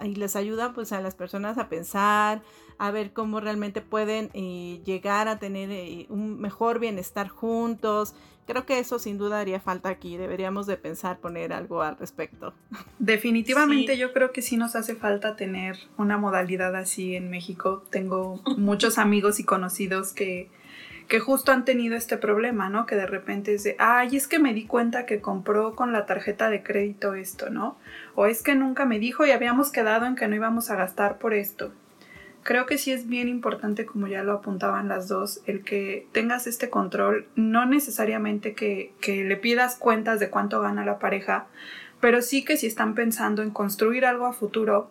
y 0.02 0.14
les 0.14 0.34
ayudan 0.34 0.72
pues 0.72 0.92
a 0.92 1.02
las 1.02 1.14
personas 1.14 1.58
a 1.58 1.68
pensar, 1.68 2.42
a 2.78 2.90
ver 2.90 3.12
cómo 3.12 3.40
realmente 3.40 3.82
pueden 3.82 4.30
eh, 4.32 4.80
llegar 4.86 5.28
a 5.28 5.38
tener 5.38 5.70
eh, 5.70 6.06
un 6.08 6.40
mejor 6.40 6.78
bienestar 6.78 7.28
juntos. 7.28 8.14
Creo 8.46 8.66
que 8.66 8.78
eso 8.78 8.98
sin 8.98 9.18
duda 9.18 9.40
haría 9.40 9.60
falta 9.60 9.88
aquí. 9.88 10.16
Deberíamos 10.16 10.66
de 10.66 10.76
pensar 10.76 11.18
poner 11.18 11.52
algo 11.52 11.82
al 11.82 11.96
respecto. 11.96 12.52
Definitivamente 12.98 13.96
yo 13.96 14.12
creo 14.12 14.32
que 14.32 14.42
sí 14.42 14.56
nos 14.56 14.74
hace 14.74 14.96
falta 14.96 15.36
tener 15.36 15.76
una 15.96 16.16
modalidad 16.16 16.74
así 16.74 17.14
en 17.14 17.30
México. 17.30 17.84
Tengo 17.90 18.42
muchos 18.56 18.98
amigos 18.98 19.38
y 19.40 19.44
conocidos 19.44 20.12
que 20.12 20.50
que 21.10 21.18
justo 21.18 21.50
han 21.50 21.64
tenido 21.64 21.96
este 21.96 22.16
problema, 22.16 22.70
¿no? 22.70 22.86
Que 22.86 22.94
de 22.94 23.04
repente 23.04 23.52
es 23.52 23.64
de, 23.64 23.74
ay, 23.80 24.16
es 24.16 24.28
que 24.28 24.38
me 24.38 24.54
di 24.54 24.66
cuenta 24.66 25.06
que 25.06 25.20
compró 25.20 25.74
con 25.74 25.92
la 25.92 26.06
tarjeta 26.06 26.48
de 26.48 26.62
crédito 26.62 27.14
esto, 27.14 27.50
¿no? 27.50 27.76
O 28.14 28.26
es 28.26 28.44
que 28.44 28.54
nunca 28.54 28.86
me 28.86 29.00
dijo 29.00 29.26
y 29.26 29.32
habíamos 29.32 29.72
quedado 29.72 30.06
en 30.06 30.14
que 30.14 30.28
no 30.28 30.36
íbamos 30.36 30.70
a 30.70 30.76
gastar 30.76 31.18
por 31.18 31.34
esto. 31.34 31.72
Creo 32.42 32.66
que 32.66 32.78
sí 32.78 32.90
es 32.90 33.06
bien 33.06 33.28
importante, 33.28 33.84
como 33.84 34.06
ya 34.06 34.22
lo 34.22 34.32
apuntaban 34.32 34.88
las 34.88 35.08
dos, 35.08 35.40
el 35.46 35.62
que 35.62 36.06
tengas 36.12 36.46
este 36.46 36.70
control, 36.70 37.26
no 37.36 37.66
necesariamente 37.66 38.54
que, 38.54 38.92
que 39.00 39.24
le 39.24 39.36
pidas 39.36 39.76
cuentas 39.76 40.20
de 40.20 40.30
cuánto 40.30 40.60
gana 40.60 40.84
la 40.84 40.98
pareja, 40.98 41.46
pero 42.00 42.22
sí 42.22 42.44
que 42.44 42.56
si 42.56 42.66
están 42.66 42.94
pensando 42.94 43.42
en 43.42 43.50
construir 43.50 44.06
algo 44.06 44.26
a 44.26 44.32
futuro 44.32 44.90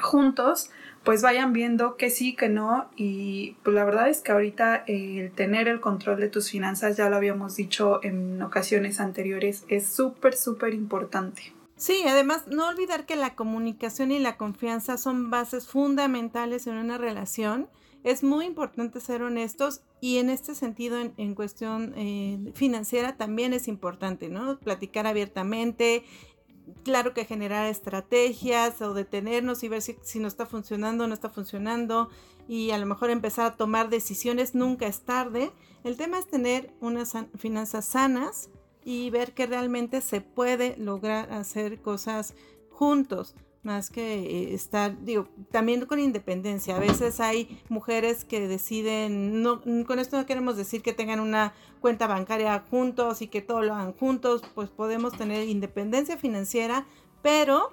juntos, 0.00 0.70
pues 1.04 1.22
vayan 1.22 1.52
viendo 1.52 1.96
que 1.96 2.10
sí, 2.10 2.34
que 2.34 2.48
no. 2.48 2.88
Y 2.96 3.56
pues 3.62 3.74
la 3.74 3.84
verdad 3.84 4.08
es 4.08 4.20
que 4.20 4.32
ahorita 4.32 4.84
el 4.86 5.32
tener 5.32 5.68
el 5.68 5.80
control 5.80 6.20
de 6.20 6.28
tus 6.28 6.50
finanzas, 6.50 6.96
ya 6.96 7.08
lo 7.10 7.16
habíamos 7.16 7.56
dicho 7.56 8.00
en 8.02 8.40
ocasiones 8.42 9.00
anteriores, 9.00 9.64
es 9.68 9.86
súper, 9.86 10.34
súper 10.34 10.74
importante. 10.74 11.52
Sí, 11.82 12.04
además 12.06 12.44
no 12.46 12.68
olvidar 12.68 13.06
que 13.06 13.16
la 13.16 13.34
comunicación 13.34 14.12
y 14.12 14.20
la 14.20 14.36
confianza 14.36 14.96
son 14.96 15.30
bases 15.30 15.66
fundamentales 15.66 16.68
en 16.68 16.76
una 16.76 16.96
relación. 16.96 17.68
Es 18.04 18.22
muy 18.22 18.46
importante 18.46 19.00
ser 19.00 19.20
honestos 19.24 19.80
y 20.00 20.18
en 20.18 20.30
este 20.30 20.54
sentido, 20.54 21.00
en, 21.00 21.34
cuestión 21.34 21.92
eh, 21.96 22.52
financiera, 22.54 23.16
también 23.16 23.52
es 23.52 23.66
importante, 23.66 24.28
¿no? 24.28 24.60
Platicar 24.60 25.08
abiertamente, 25.08 26.04
claro 26.84 27.14
que 27.14 27.24
generar 27.24 27.66
estrategias 27.66 28.80
o 28.80 28.94
detenernos 28.94 29.64
y 29.64 29.68
ver 29.68 29.82
si, 29.82 29.96
si 30.02 30.20
no 30.20 30.28
está 30.28 30.46
funcionando 30.46 31.02
o 31.02 31.06
no 31.08 31.14
está 31.14 31.30
funcionando 31.30 32.10
y 32.46 32.70
a 32.70 32.78
lo 32.78 32.86
mejor 32.86 33.10
empezar 33.10 33.44
a 33.44 33.56
tomar 33.56 33.88
decisiones, 33.88 34.54
nunca 34.54 34.86
es 34.86 35.00
tarde. 35.00 35.50
El 35.82 35.96
tema 35.96 36.20
es 36.20 36.28
tener 36.28 36.72
unas 36.80 37.12
finanzas 37.36 37.86
sanas 37.86 38.50
y 38.84 39.10
ver 39.10 39.32
que 39.32 39.46
realmente 39.46 40.00
se 40.00 40.20
puede 40.20 40.76
lograr 40.76 41.32
hacer 41.32 41.80
cosas 41.80 42.34
juntos 42.70 43.34
más 43.62 43.90
que 43.90 44.14
eh, 44.14 44.54
estar, 44.54 45.04
digo, 45.04 45.28
también 45.50 45.86
con 45.86 46.00
independencia. 46.00 46.76
A 46.76 46.80
veces 46.80 47.20
hay 47.20 47.60
mujeres 47.68 48.24
que 48.24 48.46
deciden, 48.48 49.42
no, 49.42 49.62
con 49.86 49.98
esto 49.98 50.16
no 50.16 50.26
queremos 50.26 50.56
decir 50.56 50.82
que 50.82 50.92
tengan 50.92 51.20
una 51.20 51.54
cuenta 51.80 52.06
bancaria 52.06 52.64
juntos 52.70 53.22
y 53.22 53.28
que 53.28 53.40
todo 53.40 53.62
lo 53.62 53.74
hagan 53.74 53.92
juntos, 53.92 54.42
pues 54.54 54.68
podemos 54.68 55.16
tener 55.16 55.48
independencia 55.48 56.16
financiera, 56.16 56.86
pero 57.22 57.72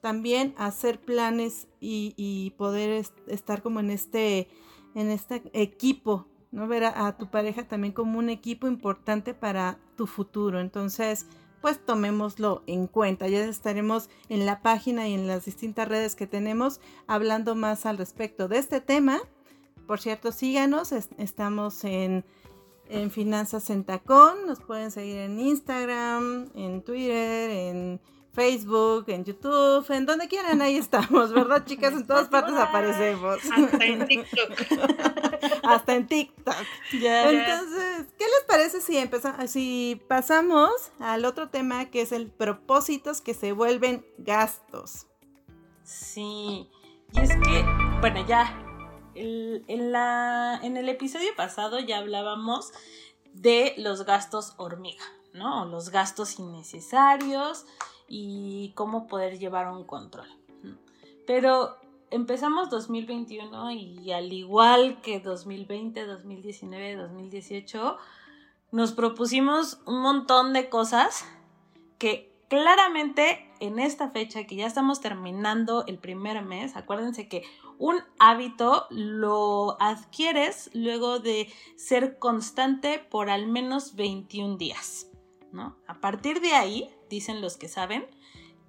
también 0.00 0.54
hacer 0.56 0.98
planes 1.00 1.68
y, 1.80 2.54
poder 2.56 3.04
estar 3.26 3.62
como 3.62 3.80
en 3.80 3.90
este, 3.90 4.48
en 4.94 5.10
este 5.10 5.42
equipo, 5.52 6.26
¿no? 6.50 6.68
Ver 6.68 6.84
a 6.84 7.16
tu 7.16 7.30
pareja 7.30 7.66
también 7.66 7.92
como 7.92 8.18
un 8.18 8.28
equipo 8.28 8.66
importante 8.66 9.34
para 9.34 9.78
tu 9.96 10.06
futuro. 10.06 10.60
Entonces, 10.60 11.26
pues 11.60 11.84
tomémoslo 11.84 12.62
en 12.66 12.86
cuenta. 12.86 13.28
Ya 13.28 13.44
estaremos 13.44 14.08
en 14.28 14.46
la 14.46 14.62
página 14.62 15.08
y 15.08 15.14
en 15.14 15.26
las 15.26 15.44
distintas 15.44 15.88
redes 15.88 16.16
que 16.16 16.26
tenemos 16.26 16.80
hablando 17.06 17.54
más 17.54 17.86
al 17.86 17.98
respecto 17.98 18.48
de 18.48 18.58
este 18.58 18.80
tema. 18.80 19.20
Por 19.86 20.00
cierto, 20.00 20.32
síganos, 20.32 20.92
estamos 20.92 21.84
en, 21.84 22.24
en 22.88 23.10
Finanzas 23.10 23.70
en 23.70 23.84
Tacón, 23.84 24.46
nos 24.46 24.60
pueden 24.60 24.90
seguir 24.90 25.18
en 25.18 25.40
Instagram, 25.40 26.48
en 26.54 26.82
Twitter, 26.82 27.50
en 27.50 28.00
Facebook, 28.40 29.04
en 29.08 29.22
YouTube, 29.22 29.84
en 29.90 30.06
donde 30.06 30.26
quieran, 30.26 30.62
ahí 30.62 30.76
estamos, 30.76 31.30
¿verdad, 31.30 31.62
chicas? 31.66 31.92
En 31.92 32.06
todas 32.06 32.28
partes 32.28 32.54
aparecemos. 32.54 33.38
Hasta 33.52 33.84
en 33.84 34.06
TikTok. 34.06 34.50
Hasta 35.62 35.94
en 35.94 36.06
TikTok. 36.06 36.54
Entonces, 36.90 38.06
¿qué 38.18 38.24
les 38.24 38.44
parece 38.48 38.80
si 38.80 38.96
empezamos, 38.96 39.50
si 39.50 40.00
pasamos 40.08 40.70
al 41.00 41.26
otro 41.26 41.50
tema 41.50 41.90
que 41.90 42.00
es 42.00 42.12
el 42.12 42.28
propósitos 42.28 43.20
que 43.20 43.34
se 43.34 43.52
vuelven 43.52 44.06
gastos? 44.16 45.06
Sí, 45.84 46.70
y 47.12 47.20
es 47.20 47.36
que, 47.44 47.62
bueno, 48.00 48.26
ya 48.26 48.56
en, 49.14 49.92
la, 49.92 50.60
en 50.62 50.78
el 50.78 50.88
episodio 50.88 51.28
pasado 51.36 51.78
ya 51.78 51.98
hablábamos 51.98 52.72
de 53.34 53.74
los 53.76 54.06
gastos 54.06 54.54
hormiga, 54.56 55.04
¿no? 55.34 55.66
Los 55.66 55.90
gastos 55.90 56.38
innecesarios 56.38 57.66
y 58.10 58.72
cómo 58.74 59.06
poder 59.06 59.38
llevar 59.38 59.72
un 59.72 59.84
control. 59.84 60.28
Pero 61.26 61.76
empezamos 62.10 62.68
2021 62.68 63.70
y 63.70 64.10
al 64.10 64.32
igual 64.32 65.00
que 65.00 65.20
2020, 65.20 66.04
2019, 66.04 66.96
2018, 66.96 67.96
nos 68.72 68.92
propusimos 68.92 69.80
un 69.86 70.02
montón 70.02 70.52
de 70.52 70.68
cosas 70.68 71.24
que 71.98 72.30
claramente 72.48 73.48
en 73.60 73.78
esta 73.78 74.10
fecha 74.10 74.44
que 74.44 74.56
ya 74.56 74.66
estamos 74.66 75.00
terminando 75.00 75.84
el 75.86 75.98
primer 75.98 76.42
mes, 76.42 76.74
acuérdense 76.74 77.28
que 77.28 77.44
un 77.78 77.96
hábito 78.18 78.86
lo 78.90 79.80
adquieres 79.80 80.70
luego 80.74 81.20
de 81.20 81.48
ser 81.76 82.18
constante 82.18 82.98
por 82.98 83.30
al 83.30 83.46
menos 83.46 83.94
21 83.94 84.56
días, 84.56 85.09
¿no? 85.52 85.76
A 85.86 86.00
partir 86.00 86.40
de 86.40 86.52
ahí, 86.52 86.90
dicen 87.08 87.40
los 87.40 87.56
que 87.56 87.68
saben, 87.68 88.06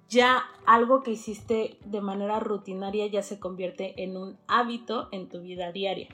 ya 0.08 0.44
algo 0.66 1.02
que 1.02 1.12
hiciste 1.12 1.78
de 1.84 2.00
manera 2.00 2.40
rutinaria 2.40 3.06
ya 3.06 3.22
se 3.22 3.38
convierte 3.38 4.02
en 4.02 4.16
un 4.16 4.38
hábito 4.46 5.08
en 5.12 5.28
tu 5.28 5.40
vida 5.40 5.72
diaria. 5.72 6.08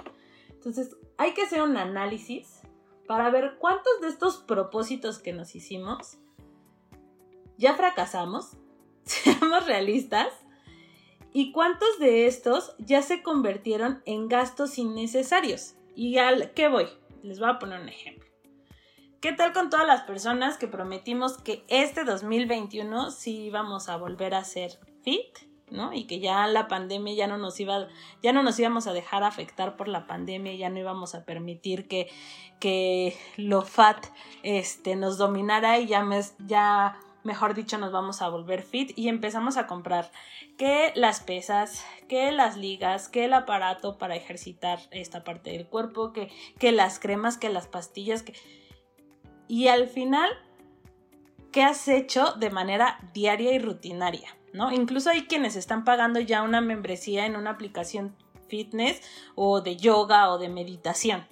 Entonces, 0.51 0.97
hay 1.17 1.33
que 1.35 1.43
hacer 1.43 1.63
un 1.63 1.77
análisis 1.77 2.61
para 3.07 3.31
ver 3.31 3.57
cuántos 3.59 4.01
de 4.01 4.09
estos 4.09 4.37
propósitos 4.39 5.19
que 5.19 5.33
nos 5.33 5.55
hicimos 5.55 6.19
ya 7.59 7.75
fracasamos, 7.75 8.57
seamos 9.05 9.67
realistas, 9.67 10.29
y 11.31 11.53
cuántos 11.53 11.99
de 11.99 12.27
estos 12.27 12.75
ya 12.79 13.03
se 13.03 13.23
convirtieron 13.23 14.03
en 14.07 14.29
gastos 14.29 14.79
innecesarios. 14.79 15.75
¿Y 15.95 16.17
al 16.17 16.53
qué 16.55 16.69
voy? 16.69 16.87
Les 17.23 17.39
voy 17.39 17.51
a 17.51 17.59
poner 17.59 17.81
un 17.81 17.89
ejemplo. 17.89 18.28
¿Qué 19.21 19.33
tal 19.33 19.53
con 19.53 19.69
todas 19.69 19.85
las 19.85 20.03
personas 20.03 20.59
que 20.59 20.69
prometimos 20.69 21.39
que 21.39 21.65
este 21.67 22.05
2021 22.05 23.11
sí 23.11 23.47
íbamos 23.47 23.89
a 23.89 23.97
volver 23.97 24.33
a 24.33 24.45
ser 24.45 24.79
fit, 25.03 25.39
¿no? 25.73 25.93
Y 25.93 26.05
que 26.05 26.21
ya 26.21 26.47
la 26.47 26.69
pandemia 26.69 27.15
ya 27.15 27.27
no 27.27 27.37
nos 27.37 27.59
iba, 27.59 27.89
ya 28.23 28.33
no 28.33 28.45
nos 28.45 28.57
íbamos 28.61 28.87
a 28.87 28.93
dejar 28.93 29.25
afectar 29.25 29.77
por 29.77 29.89
la 29.89 30.07
pandemia, 30.07 30.55
ya 30.55 30.69
no 30.69 30.79
íbamos 30.79 31.17
a 31.17 31.25
permitir 31.25 31.89
que, 31.89 32.09
que 32.61 33.17
lo 33.37 33.63
fat 33.63 34.07
este, 34.45 34.95
nos 34.95 35.19
dominara 35.19 35.81
y 35.81 35.87
ya, 35.87 36.07
ya 36.47 37.01
mejor 37.25 37.55
dicho, 37.55 37.77
nos 37.77 37.91
vamos 37.91 38.23
a 38.23 38.29
volver 38.29 38.63
fit 38.63 38.97
y 38.97 39.09
empezamos 39.09 39.57
a 39.57 39.67
comprar 39.67 40.13
que 40.57 40.93
las 40.95 41.19
pesas, 41.19 41.85
que 42.09 42.31
las 42.31 42.57
ligas, 42.57 43.09
que 43.09 43.25
el 43.25 43.33
aparato 43.33 43.99
para 43.99 44.15
ejercitar 44.15 44.79
esta 44.93 45.25
parte 45.25 45.51
del 45.51 45.67
cuerpo, 45.67 46.13
que, 46.13 46.31
que 46.61 46.71
las 46.71 47.01
cremas, 47.01 47.37
que 47.37 47.49
las 47.49 47.67
pastillas, 47.67 48.23
que 48.23 48.35
y 49.49 49.69
al 49.69 49.89
final, 49.89 50.31
¿qué 51.51 51.63
has 51.63 51.89
hecho 51.89 52.33
de 52.33 52.51
manera 52.51 53.01
diaria 53.13 53.53
y 53.53 53.59
rutinaria? 53.59 54.39
¿no? 54.53 54.73
Incluso 54.73 55.11
hay 55.11 55.27
quienes 55.27 55.57
están 55.57 55.85
pagando 55.85 56.21
ya 56.21 56.43
una 56.43 56.61
membresía 56.61 57.27
en 57.27 57.37
una 57.37 57.51
aplicación 57.51 58.17
fitness 58.49 59.03
o 59.35 59.61
de 59.61 59.77
yoga 59.77 60.31
o 60.31 60.39
de 60.39 60.49
meditación. 60.49 61.27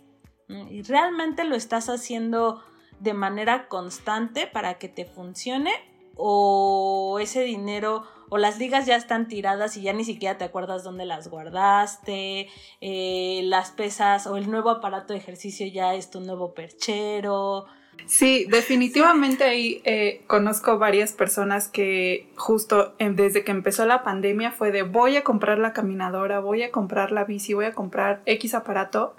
Y 0.49 0.83
realmente 0.83 1.45
lo 1.45 1.57
estás 1.57 1.89
haciendo 1.89 2.63
de 3.01 3.15
manera 3.15 3.69
constante 3.69 4.47
para 4.47 4.79
que 4.79 4.89
te 4.89 5.05
funcione 5.05 5.73
o 6.17 7.19
ese 7.21 7.43
dinero 7.43 8.05
o 8.29 8.39
las 8.39 8.59
ligas 8.59 8.87
ya 8.87 8.97
están 8.97 9.29
tiradas 9.29 9.77
y 9.77 9.83
ya 9.83 9.93
ni 9.93 10.05
siquiera 10.05 10.39
te 10.39 10.45
acuerdas 10.45 10.83
dónde 10.83 11.05
las 11.05 11.29
guardaste, 11.29 12.49
eh, 12.81 13.41
las 13.45 13.71
pesas 13.71 14.27
o 14.27 14.37
el 14.37 14.51
nuevo 14.51 14.71
aparato 14.71 15.13
de 15.13 15.19
ejercicio 15.19 15.67
ya 15.67 15.95
es 15.95 16.11
tu 16.11 16.21
nuevo 16.21 16.55
perchero, 16.55 17.67
Sí, 18.05 18.47
definitivamente 18.49 19.45
ahí 19.45 19.81
eh, 19.85 20.23
conozco 20.27 20.79
varias 20.79 21.13
personas 21.13 21.67
que 21.67 22.29
justo 22.37 22.95
desde 22.99 23.43
que 23.43 23.51
empezó 23.51 23.85
la 23.85 24.05
pandemia 24.05 24.53
fue 24.53 24.71
de 24.71 24.83
voy 24.83 25.17
a 25.17 25.25
comprar 25.25 25.59
la 25.59 25.73
caminadora, 25.73 26.39
voy 26.39 26.63
a 26.63 26.71
comprar 26.71 27.11
la 27.11 27.25
bici, 27.25 27.55
voy 27.55 27.65
a 27.65 27.73
comprar 27.73 28.23
X 28.27 28.55
aparato 28.55 29.15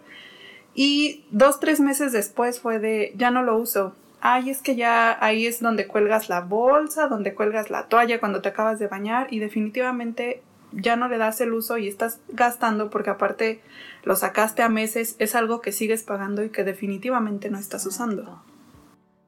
Y 0.74 1.25
dos, 1.31 1.60
tres 1.60 1.79
meses 1.79 2.12
después 2.12 2.62
fue 2.62 2.79
de, 2.79 3.12
ya 3.17 3.31
no 3.31 3.41
lo 3.41 3.57
uso. 3.57 3.96
Ay, 4.22 4.51
es 4.51 4.62
que 4.62 4.75
ya 4.75 5.17
ahí 5.24 5.48
es 5.48 5.60
donde 5.60 5.88
cuelgas 5.88 6.29
la 6.29 6.41
bolsa, 6.41 7.07
donde 7.07 7.34
cuelgas 7.34 7.69
la 7.69 7.88
toalla 7.88 8.19
cuando 8.19 8.41
te 8.41 8.50
acabas 8.50 8.77
de 8.79 8.88
bañar 8.88 9.27
y 9.31 9.39
definitivamente 9.39 10.41
ya 10.72 10.96
no 10.96 11.07
le 11.07 11.17
das 11.17 11.41
el 11.41 11.53
uso 11.53 11.77
y 11.77 11.88
estás 11.88 12.19
gastando 12.29 12.89
porque 12.89 13.10
aparte 13.10 13.60
lo 14.03 14.15
sacaste 14.15 14.62
a 14.62 14.69
meses, 14.69 15.15
es 15.19 15.36
algo 15.36 15.62
que 15.62 15.72
sigues 15.72 16.03
pagando 16.03 16.43
y 16.43 16.50
que 16.50 16.63
definitivamente 16.63 17.50
no 17.50 17.57
estás 17.57 17.86
usando. 17.86 18.41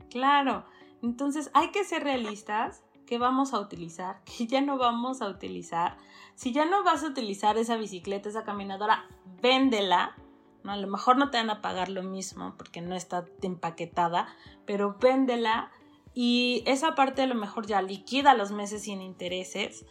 Claro, 0.10 0.66
entonces 1.02 1.52
hay 1.54 1.72
que 1.72 1.84
ser 1.84 2.04
realistas, 2.04 2.84
que 3.10 3.18
vamos 3.18 3.56
a 3.56 3.60
utilizar, 3.60 4.22
que 4.38 4.46
ya 4.46 4.62
no 4.62 4.78
vamos 4.78 5.22
a 5.24 5.30
utilizar. 5.30 5.98
Si 6.36 6.54
ya 6.54 6.66
no 6.66 6.84
vas 6.84 7.04
a 7.04 7.08
utilizar 7.08 7.58
esa 7.58 7.76
bicicleta, 7.76 8.30
esa 8.30 8.44
caminadora, 8.44 9.06
véndela. 9.42 10.16
¿no? 10.64 10.74
A 10.74 10.78
lo 10.78 10.88
mejor 10.88 11.18
no 11.18 11.32
te 11.32 11.38
van 11.38 11.50
a 11.50 11.62
pagar 11.62 11.90
lo 11.90 12.04
mismo 12.04 12.54
porque 12.56 12.82
no 12.82 12.96
está 12.96 13.26
empaquetada, 13.42 14.28
pero 14.66 14.96
véndela 15.00 15.72
y 16.14 16.64
esa 16.68 16.94
parte 16.94 17.24
a 17.24 17.28
lo 17.28 17.36
mejor 17.36 17.66
ya 17.66 17.82
liquida 17.82 18.36
los 18.36 18.52
meses 18.52 18.84
sin 18.84 19.02
intereses 19.02 19.86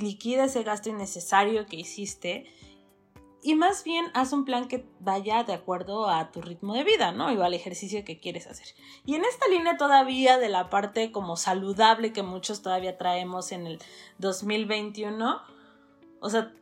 liquida 0.00 0.44
ese 0.44 0.62
gasto 0.62 0.88
innecesario 0.88 1.66
que 1.66 1.76
hiciste 1.76 2.46
y 3.42 3.54
más 3.54 3.84
bien 3.84 4.06
haz 4.14 4.32
un 4.32 4.44
plan 4.44 4.66
que 4.66 4.84
vaya 5.00 5.44
de 5.44 5.52
acuerdo 5.52 6.08
a 6.08 6.30
tu 6.32 6.42
ritmo 6.42 6.74
de 6.74 6.84
vida, 6.84 7.12
¿no? 7.12 7.32
Y 7.32 7.40
al 7.40 7.54
ejercicio 7.54 8.04
que 8.04 8.18
quieres 8.18 8.46
hacer. 8.46 8.66
Y 9.04 9.14
en 9.14 9.24
esta 9.24 9.46
línea 9.48 9.76
todavía 9.76 10.38
de 10.38 10.48
la 10.48 10.70
parte 10.70 11.12
como 11.12 11.36
saludable 11.36 12.12
que 12.12 12.22
muchos 12.22 12.62
todavía 12.62 12.98
traemos 12.98 13.52
en 13.52 13.66
el 13.66 13.78
2021, 14.18 15.40
o 16.20 16.30
sea, 16.30 16.52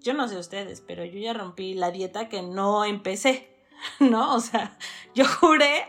yo 0.00 0.14
no 0.14 0.28
sé 0.28 0.38
ustedes, 0.38 0.80
pero 0.80 1.04
yo 1.04 1.18
ya 1.18 1.32
rompí 1.32 1.74
la 1.74 1.90
dieta 1.90 2.28
que 2.28 2.42
no 2.42 2.84
empecé, 2.84 3.48
¿no? 3.98 4.34
O 4.34 4.40
sea, 4.40 4.78
yo 5.14 5.24
juré 5.26 5.86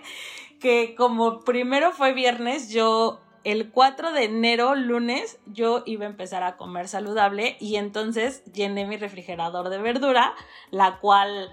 que 0.59 0.95
como 0.95 1.41
primero 1.41 1.91
fue 1.91 2.13
viernes, 2.13 2.69
yo 2.71 3.21
el 3.43 3.71
4 3.71 4.11
de 4.11 4.25
enero, 4.25 4.75
lunes, 4.75 5.39
yo 5.45 5.83
iba 5.85 6.05
a 6.05 6.09
empezar 6.09 6.43
a 6.43 6.57
comer 6.57 6.87
saludable 6.87 7.57
y 7.59 7.75
entonces 7.77 8.43
llené 8.45 8.85
mi 8.85 8.97
refrigerador 8.97 9.69
de 9.69 9.77
verdura, 9.77 10.33
la 10.71 10.99
cual 10.99 11.51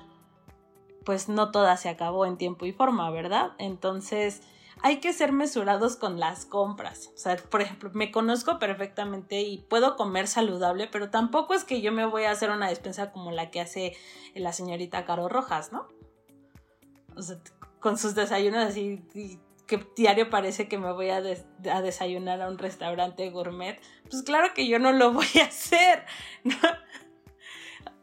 pues 1.05 1.29
no 1.29 1.53
toda 1.53 1.77
se 1.77 1.89
acabó 1.89 2.27
en 2.27 2.37
tiempo 2.37 2.67
y 2.67 2.73
forma, 2.73 3.11
¿verdad? 3.11 3.53
Entonces 3.59 4.43
hay 4.83 4.99
que 4.99 5.13
ser 5.13 5.33
mesurados 5.33 5.97
con 5.97 6.21
las 6.21 6.45
compras. 6.45 7.11
O 7.15 7.19
sea, 7.19 7.37
por 7.37 7.63
ejemplo, 7.63 7.91
me 7.95 8.11
conozco 8.11 8.59
perfectamente 8.59 9.41
y 9.43 9.59
puedo 9.59 9.97
comer 9.97 10.27
saludable, 10.27 10.89
pero 10.91 11.11
tampoco 11.11 11.55
es 11.55 11.65
que 11.65 11.81
yo 11.81 11.93
me 11.93 12.05
voy 12.05 12.25
a 12.25 12.33
hacer 12.33 12.51
una 12.51 12.69
despensa 12.69 13.13
como 13.13 13.31
la 13.31 13.51
que 13.51 13.61
hace 13.61 13.97
la 14.35 14.53
señorita 14.53 15.05
Caro 15.05 15.29
Rojas, 15.29 15.73
¿no? 15.73 15.89
O 17.17 17.23
sea, 17.23 17.39
con 17.81 17.97
sus 17.97 18.15
desayunos 18.15 18.65
así 18.65 19.03
que 19.67 19.85
diario 19.97 20.31
parece 20.31 20.69
que 20.69 20.79
me 20.79 20.93
voy 20.93 21.11
a, 21.11 21.21
desayunar 21.21 22.41
a 22.41 22.49
un 22.49 22.59
restaurante 22.59 23.29
gourmet, 23.31 23.81
pues 24.09 24.23
claro 24.23 24.55
que 24.55 24.67
yo 24.67 24.79
no 24.79 24.93
lo 24.93 25.13
voy 25.13 25.29
a 25.41 25.47
hacer. 25.47 26.05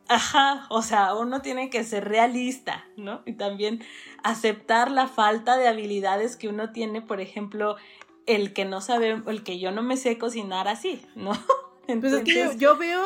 Ajá, 0.10 0.67
o 0.70 0.82
sea, 0.82 1.15
uno 1.15 1.41
tiene 1.41 1.70
que 1.70 1.84
ser 1.84 2.08
realista, 2.08 2.86
¿no? 2.98 3.24
Y 3.25 3.34
también 3.34 3.84
aceptar 4.24 4.91
la 4.91 5.08
falta 5.08 5.58
de 5.58 5.67
habilidades 5.67 6.36
que 6.36 6.50
uno 6.50 6.72
tiene, 6.72 7.01
por 7.01 7.22
ejemplo, 7.22 7.77
el 8.25 8.53
que 8.53 8.65
no 8.65 8.82
sabe, 8.82 9.22
el 9.25 9.43
que 9.43 9.60
yo 9.60 9.72
no 9.72 9.82
me 9.82 9.98
sé 9.98 10.17
cocinar 10.17 10.67
así, 10.67 11.05
¿no? 11.15 11.32
Pues 12.00 12.13
es 12.13 12.24
que 12.24 12.58
yo, 12.58 12.78
veo 12.78 13.04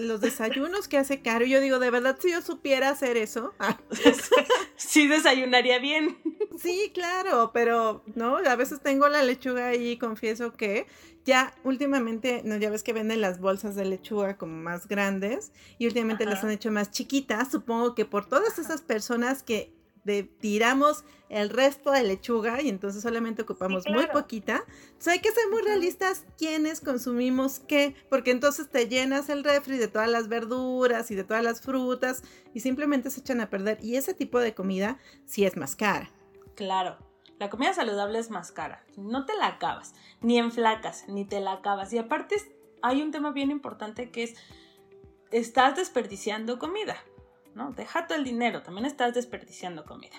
los 0.00 0.20
desayunos 0.20 0.88
que 0.88 0.98
hace 0.98 1.20
Caro 1.20 1.44
y 1.44 1.50
yo 1.50 1.60
digo, 1.60 1.78
de 1.78 1.90
verdad, 1.90 2.16
si 2.20 2.30
yo 2.30 2.40
supiera 2.42 2.88
hacer 2.88 3.16
eso. 3.16 3.52
sí, 4.76 5.06
desayunaría 5.06 5.78
bien. 5.78 6.16
Sí, 6.58 6.90
claro, 6.94 7.50
pero 7.52 8.02
no, 8.14 8.38
a 8.38 8.56
veces 8.56 8.80
tengo 8.80 9.08
la 9.08 9.22
lechuga 9.22 9.68
ahí 9.68 9.90
y 9.90 9.98
confieso 9.98 10.52
que 10.52 10.86
ya 11.24 11.52
últimamente, 11.64 12.42
no, 12.44 12.56
ya 12.56 12.70
ves 12.70 12.82
que 12.82 12.92
venden 12.92 13.20
las 13.20 13.40
bolsas 13.40 13.74
de 13.74 13.84
lechuga 13.84 14.38
como 14.38 14.56
más 14.56 14.86
grandes 14.86 15.52
y 15.76 15.86
últimamente 15.86 16.24
las 16.24 16.44
han 16.44 16.50
hecho 16.50 16.70
más 16.70 16.92
chiquitas. 16.92 17.50
Supongo 17.50 17.94
que 17.94 18.04
por 18.04 18.26
todas 18.26 18.58
esas 18.58 18.80
personas 18.80 19.42
que 19.42 19.75
de, 20.06 20.22
tiramos 20.22 21.04
el 21.28 21.50
resto 21.50 21.90
de 21.90 22.04
lechuga 22.04 22.62
y 22.62 22.68
entonces 22.68 23.02
solamente 23.02 23.42
ocupamos 23.42 23.84
muy 23.88 24.06
poquita. 24.06 24.64
Entonces 24.84 25.12
hay 25.12 25.18
que 25.18 25.32
ser 25.32 25.42
muy 25.50 25.60
realistas 25.62 26.24
quiénes 26.38 26.80
consumimos 26.80 27.58
qué, 27.58 27.96
porque 28.08 28.30
entonces 28.30 28.70
te 28.70 28.88
llenas 28.88 29.28
el 29.28 29.44
refri 29.44 29.76
de 29.76 29.88
todas 29.88 30.08
las 30.08 30.28
verduras 30.28 31.10
y 31.10 31.16
de 31.16 31.24
todas 31.24 31.42
las 31.42 31.60
frutas 31.60 32.22
y 32.54 32.60
simplemente 32.60 33.10
se 33.10 33.20
echan 33.20 33.40
a 33.40 33.50
perder. 33.50 33.78
Y 33.82 33.96
ese 33.96 34.14
tipo 34.14 34.38
de 34.38 34.54
comida 34.54 34.98
sí 35.26 35.44
es 35.44 35.56
más 35.56 35.76
cara. 35.76 36.10
Claro. 36.54 36.96
La 37.38 37.50
comida 37.50 37.74
saludable 37.74 38.18
es 38.18 38.30
más 38.30 38.50
cara. 38.50 38.82
No 38.96 39.26
te 39.26 39.36
la 39.36 39.46
acabas, 39.46 39.94
ni 40.22 40.38
en 40.38 40.52
flacas, 40.52 41.04
ni 41.06 41.26
te 41.26 41.40
la 41.40 41.52
acabas. 41.52 41.92
Y 41.92 41.98
aparte 41.98 42.36
hay 42.80 43.02
un 43.02 43.10
tema 43.10 43.32
bien 43.32 43.50
importante 43.50 44.10
que 44.10 44.22
es, 44.22 44.34
estás 45.32 45.76
desperdiciando 45.76 46.58
comida. 46.58 46.96
¿No? 47.56 47.72
Deja 47.72 48.06
el 48.14 48.22
dinero, 48.22 48.62
también 48.62 48.84
estás 48.86 49.14
desperdiciando 49.14 49.84
comida. 49.84 50.14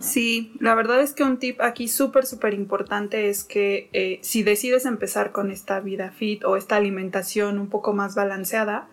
Sí, 0.00 0.54
la 0.60 0.74
verdad 0.74 1.02
es 1.02 1.12
que 1.12 1.22
un 1.22 1.38
tip 1.38 1.60
aquí 1.60 1.86
súper, 1.86 2.24
súper 2.24 2.54
importante 2.54 3.28
es 3.28 3.44
que 3.44 3.90
eh, 3.92 4.18
si 4.22 4.42
decides 4.42 4.86
empezar 4.86 5.30
con 5.30 5.50
esta 5.50 5.78
vida 5.80 6.10
fit 6.10 6.42
o 6.44 6.56
esta 6.56 6.76
alimentación 6.76 7.58
un 7.58 7.68
poco 7.68 7.92
más 7.92 8.14
balanceada, 8.14 8.88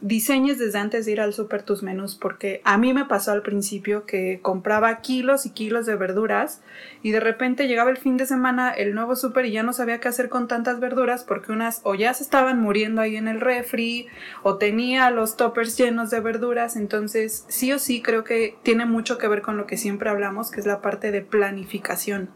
diseñes 0.00 0.58
desde 0.58 0.78
antes 0.78 1.06
de 1.06 1.12
ir 1.12 1.20
al 1.20 1.34
súper 1.34 1.62
tus 1.62 1.82
menús, 1.82 2.14
porque 2.14 2.60
a 2.64 2.78
mí 2.78 2.92
me 2.94 3.04
pasó 3.04 3.32
al 3.32 3.42
principio 3.42 4.06
que 4.06 4.40
compraba 4.42 5.00
kilos 5.00 5.46
y 5.46 5.50
kilos 5.50 5.86
de 5.86 5.96
verduras 5.96 6.60
y 7.02 7.10
de 7.10 7.20
repente 7.20 7.66
llegaba 7.66 7.90
el 7.90 7.96
fin 7.96 8.16
de 8.16 8.26
semana 8.26 8.70
el 8.70 8.94
nuevo 8.94 9.16
súper 9.16 9.46
y 9.46 9.52
ya 9.52 9.62
no 9.62 9.72
sabía 9.72 10.00
qué 10.00 10.08
hacer 10.08 10.28
con 10.28 10.48
tantas 10.48 10.80
verduras 10.80 11.24
porque 11.24 11.52
unas 11.52 11.80
o 11.84 11.94
ya 11.94 12.14
se 12.14 12.22
estaban 12.22 12.60
muriendo 12.60 13.00
ahí 13.00 13.16
en 13.16 13.28
el 13.28 13.40
refri 13.40 14.06
o 14.42 14.56
tenía 14.56 15.10
los 15.10 15.36
toppers 15.36 15.76
llenos 15.76 16.10
de 16.10 16.20
verduras, 16.20 16.76
entonces 16.76 17.44
sí 17.48 17.72
o 17.72 17.78
sí 17.78 18.02
creo 18.02 18.24
que 18.24 18.56
tiene 18.62 18.86
mucho 18.86 19.18
que 19.18 19.28
ver 19.28 19.42
con 19.42 19.56
lo 19.56 19.66
que 19.66 19.76
siempre 19.76 20.10
hablamos, 20.10 20.50
que 20.50 20.60
es 20.60 20.66
la 20.66 20.80
parte 20.80 21.10
de 21.10 21.22
planificación. 21.22 22.30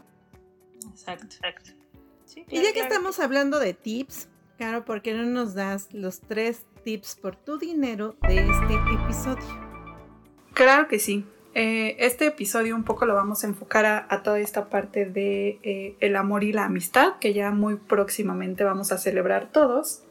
Exacto. 0.91 1.27
Exacto. 1.27 1.71
y 2.49 2.63
ya 2.63 2.73
que 2.73 2.81
estamos 2.81 3.21
hablando 3.21 3.59
de 3.59 3.75
tips, 3.75 4.29
claro, 4.57 4.85
¿por 4.85 5.03
qué 5.03 5.15
no 5.15 5.25
nos 5.25 5.55
das 5.55 5.93
los 5.93 6.21
tres 6.21 6.63
tips 6.83 7.17
por 7.17 7.37
tu 7.37 7.59
dinero 7.59 8.17
de 8.27 8.39
este 8.39 8.75
episodio. 9.03 9.73
Claro 10.55 10.89
que 10.89 10.99
sí. 10.99 11.25
Eh, 11.55 11.97
este 11.99 12.27
episodio 12.27 12.75
un 12.75 12.85
poco 12.85 13.05
lo 13.05 13.15
vamos 13.15 13.45
a 13.45 13.47
enfocar 13.47 14.07
a, 14.09 14.23
toda 14.23 14.39
esta 14.39 14.71
parte 14.71 15.05
de 15.05 15.59
eh, 15.63 15.97
el 16.01 16.17
amor 16.17 16.45
y 16.45 16.53
la 16.53 16.65
amistad 16.65 17.19
que 17.21 17.35
ya 17.35 17.51
muy 17.51 17.77
próximamente 17.77 18.65
vamos 18.65 18.93
a 18.93 18.99
celebrar 18.99 19.51
todos. 19.53 20.03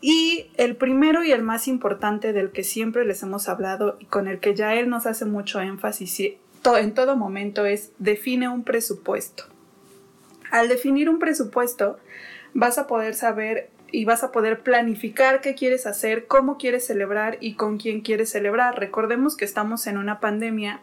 Y 0.00 0.50
el 0.56 0.76
primero 0.76 1.24
y 1.24 1.32
el 1.32 1.42
más 1.42 1.66
importante 1.68 2.32
del 2.32 2.52
que 2.52 2.62
siempre 2.64 3.04
les 3.04 3.22
hemos 3.22 3.48
hablado 3.48 3.96
y 3.98 4.04
con 4.04 4.28
el 4.28 4.38
que 4.38 4.54
ya 4.54 4.74
él 4.74 4.88
nos 4.88 5.06
hace 5.06 5.24
mucho 5.24 5.60
énfasis 5.60 6.20
en 6.76 6.92
todo 6.92 7.16
momento 7.16 7.64
es 7.64 7.92
define 7.98 8.48
un 8.48 8.64
presupuesto. 8.64 9.44
Al 10.50 10.68
definir 10.68 11.08
un 11.08 11.18
presupuesto 11.18 11.98
vas 12.54 12.78
a 12.78 12.86
poder 12.86 13.14
saber 13.14 13.70
y 13.90 14.04
vas 14.04 14.22
a 14.22 14.32
poder 14.32 14.60
planificar 14.60 15.40
qué 15.40 15.54
quieres 15.54 15.86
hacer, 15.86 16.26
cómo 16.26 16.58
quieres 16.58 16.86
celebrar 16.86 17.38
y 17.40 17.54
con 17.54 17.78
quién 17.78 18.00
quieres 18.00 18.30
celebrar. 18.30 18.78
Recordemos 18.78 19.36
que 19.36 19.44
estamos 19.44 19.86
en 19.86 19.98
una 19.98 20.20
pandemia, 20.20 20.80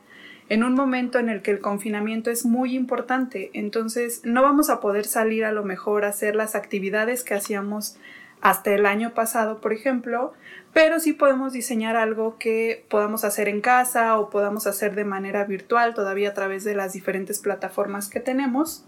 en 0.49 0.63
un 0.63 0.73
momento 0.73 1.19
en 1.19 1.29
el 1.29 1.41
que 1.41 1.51
el 1.51 1.59
confinamiento 1.59 2.29
es 2.29 2.45
muy 2.45 2.75
importante, 2.75 3.49
entonces 3.53 4.21
no 4.23 4.41
vamos 4.41 4.69
a 4.69 4.79
poder 4.79 5.05
salir 5.05 5.45
a 5.45 5.51
lo 5.51 5.63
mejor 5.63 6.05
a 6.05 6.09
hacer 6.09 6.35
las 6.35 6.55
actividades 6.55 7.23
que 7.23 7.33
hacíamos 7.33 7.97
hasta 8.41 8.73
el 8.73 8.85
año 8.85 9.13
pasado, 9.13 9.59
por 9.59 9.73
ejemplo, 9.73 10.33
pero 10.71 10.99
sí 10.99 11.13
podemos 11.13 11.53
diseñar 11.53 11.95
algo 11.95 12.37
que 12.37 12.85
podamos 12.89 13.23
hacer 13.23 13.47
en 13.47 13.61
casa 13.61 14.19
o 14.19 14.29
podamos 14.29 14.67
hacer 14.67 14.93
de 14.93 15.03
manera 15.03 15.45
virtual 15.45 15.95
todavía 15.95 16.29
a 16.29 16.33
través 16.33 16.63
de 16.63 16.75
las 16.75 16.93
diferentes 16.93 17.39
plataformas 17.39 18.07
que 18.07 18.19
tenemos 18.19 18.85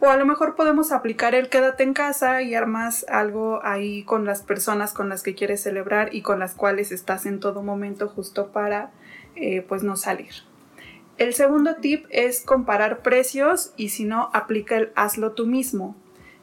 o 0.00 0.08
a 0.08 0.16
lo 0.16 0.24
mejor 0.24 0.56
podemos 0.56 0.92
aplicar 0.92 1.34
el 1.34 1.50
quédate 1.50 1.82
en 1.82 1.92
casa 1.92 2.40
y 2.40 2.54
armas 2.54 3.04
algo 3.08 3.60
ahí 3.62 4.02
con 4.04 4.24
las 4.24 4.42
personas 4.42 4.94
con 4.94 5.10
las 5.10 5.22
que 5.22 5.34
quieres 5.34 5.62
celebrar 5.62 6.14
y 6.14 6.22
con 6.22 6.38
las 6.38 6.54
cuales 6.54 6.90
estás 6.90 7.26
en 7.26 7.38
todo 7.38 7.62
momento 7.62 8.08
justo 8.08 8.48
para 8.48 8.90
eh, 9.36 9.62
pues 9.68 9.82
no 9.82 9.96
salir. 9.96 10.32
El 11.18 11.34
segundo 11.34 11.76
tip 11.76 12.06
es 12.08 12.40
comparar 12.40 13.02
precios 13.02 13.74
y 13.76 13.90
si 13.90 14.06
no, 14.06 14.30
aplica 14.32 14.78
el 14.78 14.90
hazlo 14.94 15.32
tú 15.32 15.46
mismo. 15.46 15.94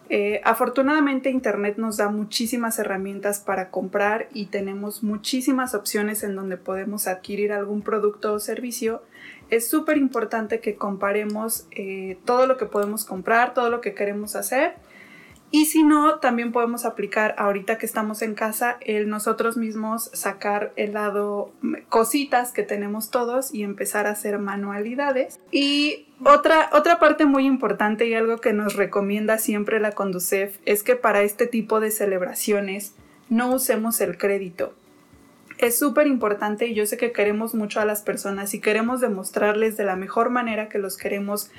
Eh, 0.10 0.40
afortunadamente 0.46 1.32
Internet 1.32 1.78
nos 1.78 1.98
da 1.98 2.10
muchísimas 2.10 2.78
herramientas 2.78 3.40
para 3.40 3.72
comprar 3.72 4.30
y 4.34 4.46
tenemos 4.46 5.02
muchísimas 5.02 5.74
opciones 5.74 6.24
en 6.24 6.36
donde 6.36 6.58
podemos 6.58 7.08
adquirir 7.08 7.52
algún 7.52 7.82
producto 7.82 8.34
o 8.34 8.40
servicio 8.40 9.02
es 9.50 9.70
súper 9.70 9.98
importante 9.98 10.60
que 10.60 10.76
comparemos 10.76 11.68
eh, 11.72 12.18
todo 12.26 12.48
lo 12.48 12.58
que 12.58 12.66
podemos 12.66 13.06
comprar, 13.06 13.54
todo 13.54 13.70
lo 13.70 13.82
que 13.82 13.94
queremos 13.94 14.36
hacer 14.36 14.76
Y 15.50 15.68
si 15.68 15.84
no, 15.84 16.20
también 16.20 16.52
podemos 16.52 16.84
aplicar 16.84 17.34
ahorita 17.38 17.78
que 17.78 17.86
estamos 17.86 18.22
en 18.22 18.36
casa 18.36 18.78
el 18.82 19.08
nosotros 19.10 19.56
mismos 19.56 20.10
sacar 20.14 20.74
el 20.76 20.94
lado 20.94 21.52
cositas 21.88 22.52
que 22.52 22.64
tenemos 22.64 23.12
todos 23.12 23.54
y 23.54 23.64
empezar 23.64 24.08
a 24.08 24.12
hacer 24.12 24.40
manualidades. 24.40 25.40
Y 25.52 26.08
otra, 26.26 26.70
otra 26.74 27.00
parte 27.00 27.26
muy 27.26 27.46
importante 27.46 28.08
y 28.08 28.14
algo 28.14 28.38
que 28.38 28.52
nos 28.52 28.76
recomienda 28.76 29.38
siempre 29.38 29.80
la 29.80 29.94
Conducef 29.94 30.58
es 30.66 30.84
que 30.84 30.98
para 30.98 31.22
este 31.22 31.48
tipo 31.48 31.80
de 31.80 31.92
celebraciones 31.92 32.94
no 33.30 33.54
usemos 33.54 34.02
el 34.02 34.18
crédito 34.18 34.74
es 35.58 35.80
súper 35.80 36.08
importante 36.08 36.68
y 36.68 36.76
yo 36.76 36.86
sé 36.86 36.98
que 36.98 37.12
queremos 37.12 37.56
mucho 37.56 37.80
a 37.80 37.86
las 37.86 38.02
personas 38.02 38.54
y 38.54 38.62
queremos 38.62 39.02
demostrarles 39.02 39.76
de 39.78 39.86
la 39.86 39.96
mejor 39.96 40.30
manera 40.30 40.70
que 40.70 40.78
los 40.78 40.98
queremos 40.98 41.50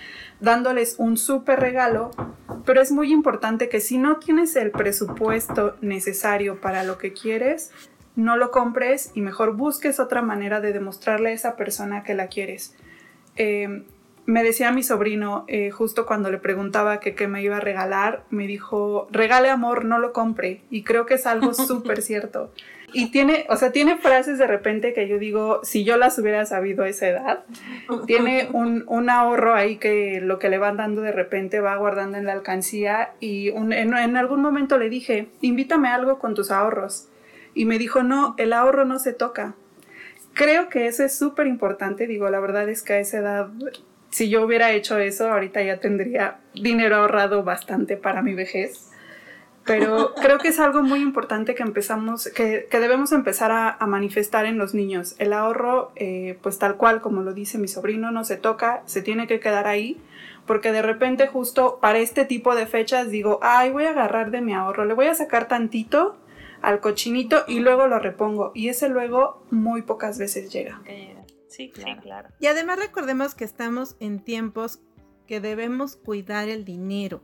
dándoles 0.41 0.97
un 0.99 1.17
súper 1.17 1.59
regalo, 1.59 2.11
pero 2.65 2.81
es 2.81 2.93
muy 2.93 3.13
importante 3.13 3.69
que 3.69 3.81
si 3.81 3.99
no 3.99 4.19
tienes 4.19 4.55
el 4.57 4.71
presupuesto 4.71 5.77
necesario 5.81 6.61
para 6.61 6.85
lo 6.85 6.99
que 6.99 7.13
quieres, 7.13 7.73
no 8.15 8.37
lo 8.37 8.51
compres 8.51 9.11
y 9.15 9.21
mejor 9.21 9.57
busques 9.57 10.01
otra 10.01 10.23
manera 10.23 10.61
de 10.61 10.73
demostrarle 10.73 11.31
a 11.31 11.33
esa 11.33 11.57
persona 11.57 12.03
que 12.03 12.15
la 12.15 12.29
quieres. 12.29 12.77
Em, 13.37 13.85
me 14.27 14.43
decía 14.43 14.73
mi 14.73 14.83
sobrino, 14.83 15.45
eh, 15.49 15.71
justo 15.71 16.05
cuando 16.05 16.31
le 16.31 16.39
preguntaba 16.39 17.01
que 17.01 17.15
qué 17.15 17.29
me 17.29 17.43
iba 17.43 17.57
a 17.57 17.61
regalar, 17.61 18.25
me 18.29 18.47
dijo, 18.47 19.09
regale 19.11 19.49
amor, 19.49 19.87
no 19.87 19.99
lo 19.99 20.13
compre. 20.13 20.63
Y 20.69 20.83
creo 20.83 21.07
que 21.07 21.15
es 21.15 21.27
algo 21.27 21.55
súper 21.55 22.03
cierto. 22.03 22.53
Y 22.93 23.11
tiene, 23.11 23.45
o 23.49 23.57
sea, 23.57 23.71
tiene 23.71 23.99
frases 23.99 24.39
de 24.39 24.47
repente 24.47 24.95
que 24.95 25.09
yo 25.09 25.19
digo, 25.19 25.61
si 25.63 25.85
yo 25.85 25.97
las 25.97 26.19
hubiera 26.19 26.47
sabido 26.47 26.85
a 26.85 26.89
esa 26.89 27.09
edad, 27.09 27.45
tiene 28.07 28.49
un, 28.53 28.85
un 28.87 29.11
ahorro 29.11 29.55
ahí 29.55 29.77
que 29.77 30.21
lo 30.23 30.39
que 30.39 30.49
le 30.49 30.59
van 30.59 30.79
dando 30.79 31.03
de 31.03 31.13
repente 31.13 31.61
va 31.61 31.77
guardando 31.77 32.17
en 32.17 32.25
la 32.25 32.33
alcancía 32.33 33.11
y 33.21 33.49
en, 33.51 33.73
en 33.73 34.17
algún 34.17 34.41
momento 34.41 34.79
le 34.79 34.89
dije, 34.89 35.29
invítame 35.41 35.89
algo 35.89 36.19
con 36.19 36.35
tus 36.35 36.51
ahorros. 36.51 37.09
Y 37.55 37.65
me 37.65 37.79
dijo, 37.79 38.03
no, 38.03 38.35
el 38.39 38.53
ahorro 38.53 38.85
no 38.85 38.99
se 38.99 39.13
toca. 39.13 39.55
Creo 40.33 40.69
que 40.69 40.87
eso 40.87 41.05
es 41.05 41.17
súper 41.17 41.47
importante, 41.47 42.07
digo, 42.07 42.31
la 42.31 42.41
verdad 42.41 42.69
es 42.69 42.83
que 42.83 42.95
a 42.95 43.01
esa 43.01 43.19
edad, 43.19 43.49
si 44.11 44.31
yo 44.31 44.45
hubiera 44.45 44.71
hecho 44.73 44.99
eso, 44.99 45.31
ahorita 45.31 45.63
ya 45.63 45.79
tendría 45.79 46.39
dinero 46.55 46.97
ahorrado 46.97 47.43
bastante 47.43 47.97
para 47.97 48.23
mi 48.23 48.35
vejez 48.35 48.89
pero 49.69 50.15
creo 50.15 50.39
que 50.39 50.49
es 50.49 50.59
algo 50.59 50.83
muy 50.83 51.01
importante 51.01 51.55
que 51.55 51.63
empezamos, 51.63 52.29
que, 52.29 52.67
debemos 52.73 53.13
empezar 53.13 53.53
a, 53.53 53.87
manifestar 53.87 54.47
en 54.47 54.59
los 54.59 54.75
niños. 54.75 55.15
El 55.19 55.33
ahorro, 55.33 55.93
eh, 55.95 56.39
pues 56.43 56.59
tal 56.59 56.77
cual 56.77 57.01
como 57.01 57.23
lo 57.23 57.35
dice 57.35 57.59
mi 57.59 57.69
sobrino, 57.69 58.11
no 58.11 58.25
se 58.25 58.37
toca, 58.37 58.83
se 58.87 59.03
tiene 59.03 59.27
que 59.27 59.39
quedar 59.39 59.67
ahí, 59.67 60.01
porque 60.47 60.73
de 60.73 60.83
repente 60.83 61.29
justo 61.29 61.79
para 61.81 61.99
este 61.99 62.25
tipo 62.25 62.57
de 62.57 62.67
fechas 62.67 63.11
digo, 63.11 63.39
ay, 63.43 63.71
voy 63.71 63.85
a 63.85 63.91
agarrar 63.91 64.31
de 64.31 64.41
mi 64.41 64.55
ahorro, 64.55 64.87
le 64.87 64.95
voy 64.95 65.07
a 65.07 65.15
sacar 65.15 65.47
tantito 65.47 66.17
al 66.63 66.81
cochinito 66.81 67.45
y 67.47 67.61
luego 67.61 67.87
lo 67.87 67.99
repongo. 67.99 68.53
Y 68.55 68.69
ese 68.69 68.89
luego 68.89 69.45
muy 69.51 69.83
pocas 69.83 70.19
veces 70.19 70.51
llega. 70.51 70.81
Sí, 71.49 71.71
claro. 71.71 72.01
claro. 72.01 72.29
Y 72.41 72.47
además 72.47 72.79
recordemos 72.79 73.35
que 73.35 73.45
estamos 73.45 73.97
en 74.01 74.21
tiempos 74.25 74.81
que 75.27 75.41
debemos 75.41 75.97
cuidar 75.97 76.49
el 76.49 76.65
dinero. 76.65 77.23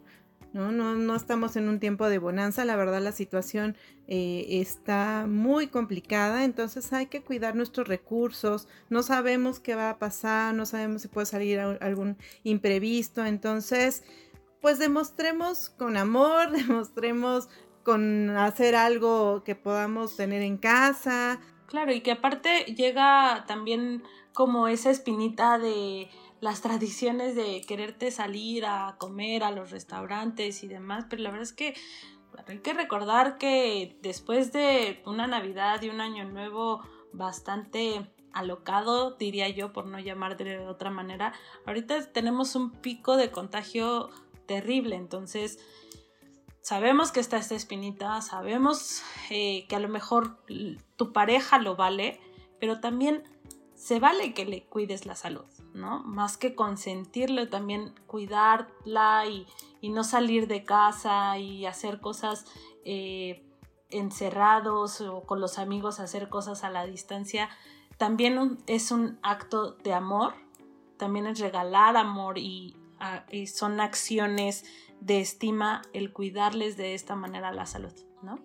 ¿No? 0.55 0.73
No, 0.73 0.95
no 0.95 1.15
estamos 1.17 1.57
en 1.57 1.69
un 1.69 1.81
tiempo 1.81 2.09
de 2.09 2.19
bonanza, 2.19 2.65
la 2.65 2.77
verdad 2.77 3.03
la 3.03 3.13
situación 3.13 3.77
eh, 4.07 4.47
está 4.49 5.27
muy 5.29 5.67
complicada, 5.67 6.45
entonces 6.45 6.93
hay 6.93 7.07
que 7.07 7.23
cuidar 7.23 7.57
nuestros 7.57 7.89
recursos, 7.89 8.69
no 8.89 9.03
sabemos 9.03 9.61
qué 9.61 9.75
va 9.75 9.91
a 9.91 9.99
pasar, 9.99 10.55
no 10.55 10.65
sabemos 10.65 11.03
si 11.03 11.09
puede 11.09 11.27
salir 11.27 11.59
algún 11.59 12.17
imprevisto, 12.45 13.27
entonces 13.27 14.05
pues 14.63 14.79
demostremos 14.79 15.71
con 15.71 15.97
amor, 15.97 16.51
demostremos 16.57 17.49
con 17.83 18.31
hacer 18.31 18.77
algo 18.77 19.43
que 19.45 19.55
podamos 19.55 20.17
tener 20.17 20.41
en 20.41 20.57
casa. 20.57 21.41
Claro, 21.67 21.93
y 21.93 22.01
que 22.01 22.13
aparte 22.13 22.65
llega 22.75 23.45
también 23.47 24.03
como 24.33 24.69
esa 24.69 24.91
espinita 24.91 25.59
de 25.59 26.09
las 26.45 26.61
tradiciones 26.61 27.35
de 27.35 27.63
quererte 27.63 28.11
salir 28.11 28.67
a 28.67 28.97
comer 28.99 29.45
a 29.45 29.51
los 29.51 29.71
restaurantes 29.71 30.63
y 30.63 30.69
demás, 30.69 31.07
pero 31.09 31.23
la 31.23 31.31
verdad 31.31 31.45
es 31.45 31.55
que 31.55 31.75
hay 32.47 32.59
que 32.59 32.75
recordar 32.75 33.39
que 33.39 33.97
después 34.03 34.53
de 34.53 35.03
una 35.07 35.27
Navidad 35.27 35.81
y 35.81 35.89
un 35.89 36.03
Año 36.03 36.27
Nuevo 36.27 36.83
bastante 37.15 38.13
alocado, 38.35 39.13
diría 39.17 39.49
yo, 39.49 39.73
por 39.73 39.87
no 39.87 39.99
llamar 39.99 40.37
de 40.37 40.59
otra 40.59 40.91
manera, 40.91 41.33
ahorita 41.65 42.13
tenemos 42.13 42.55
un 42.57 42.73
pico 42.73 43.17
de 43.17 43.31
contagio 43.31 44.11
terrible, 44.45 44.97
entonces 44.97 45.59
sabemos 46.61 47.11
que 47.11 47.21
está 47.21 47.39
esta 47.39 47.55
espinita, 47.55 48.21
sabemos 48.21 49.03
eh, 49.31 49.65
que 49.67 49.77
a 49.77 49.81
lo 49.81 49.89
mejor 49.89 50.45
tu 50.97 51.15
pareja 51.15 51.59
lo 51.59 51.75
vale, 51.75 52.21
pero 52.61 52.81
también 52.81 53.23
se 53.75 53.99
vale 53.99 54.35
que 54.35 54.45
le 54.45 54.67
cuides 54.67 55.07
la 55.07 55.17
salud. 55.17 55.47
¿No? 55.75 56.03
Más 56.05 56.37
que 56.37 56.55
consentirlo, 56.55 57.49
también 57.49 57.93
cuidarla 58.07 59.27
y, 59.27 59.47
no 59.91 60.03
salir 60.03 60.47
de 60.49 60.65
casa 60.65 61.37
y 61.37 61.67
hacer 61.67 62.01
cosas 62.01 62.47
eh, 62.87 63.45
encerrados 63.91 65.03
o 65.03 65.25
con 65.25 65.43
los 65.43 65.59
amigos, 65.59 66.01
hacer 66.01 66.31
cosas 66.31 66.65
a 66.65 66.71
la 66.71 66.87
distancia, 66.87 67.51
también 67.99 68.57
es 68.67 68.91
un 68.91 69.19
acto 69.23 69.73
de 69.73 69.93
amor, 69.93 70.33
también 70.97 71.27
es 71.27 71.39
regalar 71.39 71.99
amor 71.99 72.39
y, 72.39 72.75
y 73.31 73.47
son 73.47 73.79
acciones 73.79 74.65
de 75.01 75.21
estima 75.21 75.83
el 75.93 76.13
cuidarles 76.13 76.79
de 76.79 76.95
esta 76.95 77.15
manera 77.15 77.53
la 77.53 77.67
salud, 77.67 77.93
¿no? 78.23 78.39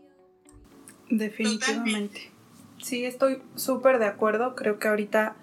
Definitivamente. 1.10 2.32
Sí, 2.80 3.06
estoy 3.06 3.42
súper 3.56 4.00
de 4.00 4.08
acuerdo. 4.08 4.56
Creo 4.56 4.78
que 4.78 4.88
ahorita 4.88 5.36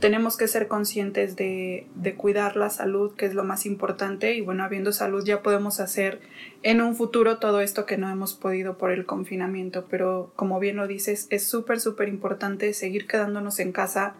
tenemos 0.00 0.36
que 0.36 0.48
ser 0.48 0.68
conscientes 0.68 1.36
de, 1.36 1.86
cuidar 2.16 2.56
la 2.56 2.70
salud, 2.70 3.14
que 3.14 3.26
es 3.26 3.34
lo 3.34 3.44
más 3.44 3.66
importante, 3.66 4.34
y 4.34 4.40
bueno, 4.40 4.64
habiendo 4.64 4.92
salud 4.92 5.24
ya 5.24 5.42
podemos 5.42 5.80
hacer 5.80 6.20
en 6.62 6.80
un 6.80 6.94
futuro 6.94 7.38
todo 7.38 7.60
esto 7.60 7.86
que 7.86 7.96
no 7.96 8.10
hemos 8.10 8.34
podido 8.34 8.78
por 8.78 8.90
el 8.90 9.06
confinamiento, 9.06 9.86
pero 9.88 10.32
como 10.36 10.60
bien 10.60 10.76
lo 10.76 10.86
dices, 10.86 11.26
es 11.30 11.44
súper, 11.44 11.80
súper 11.80 12.08
importante 12.08 12.72
seguir 12.74 13.06
quedándonos 13.06 13.58
en 13.60 13.72
casa. 13.72 14.14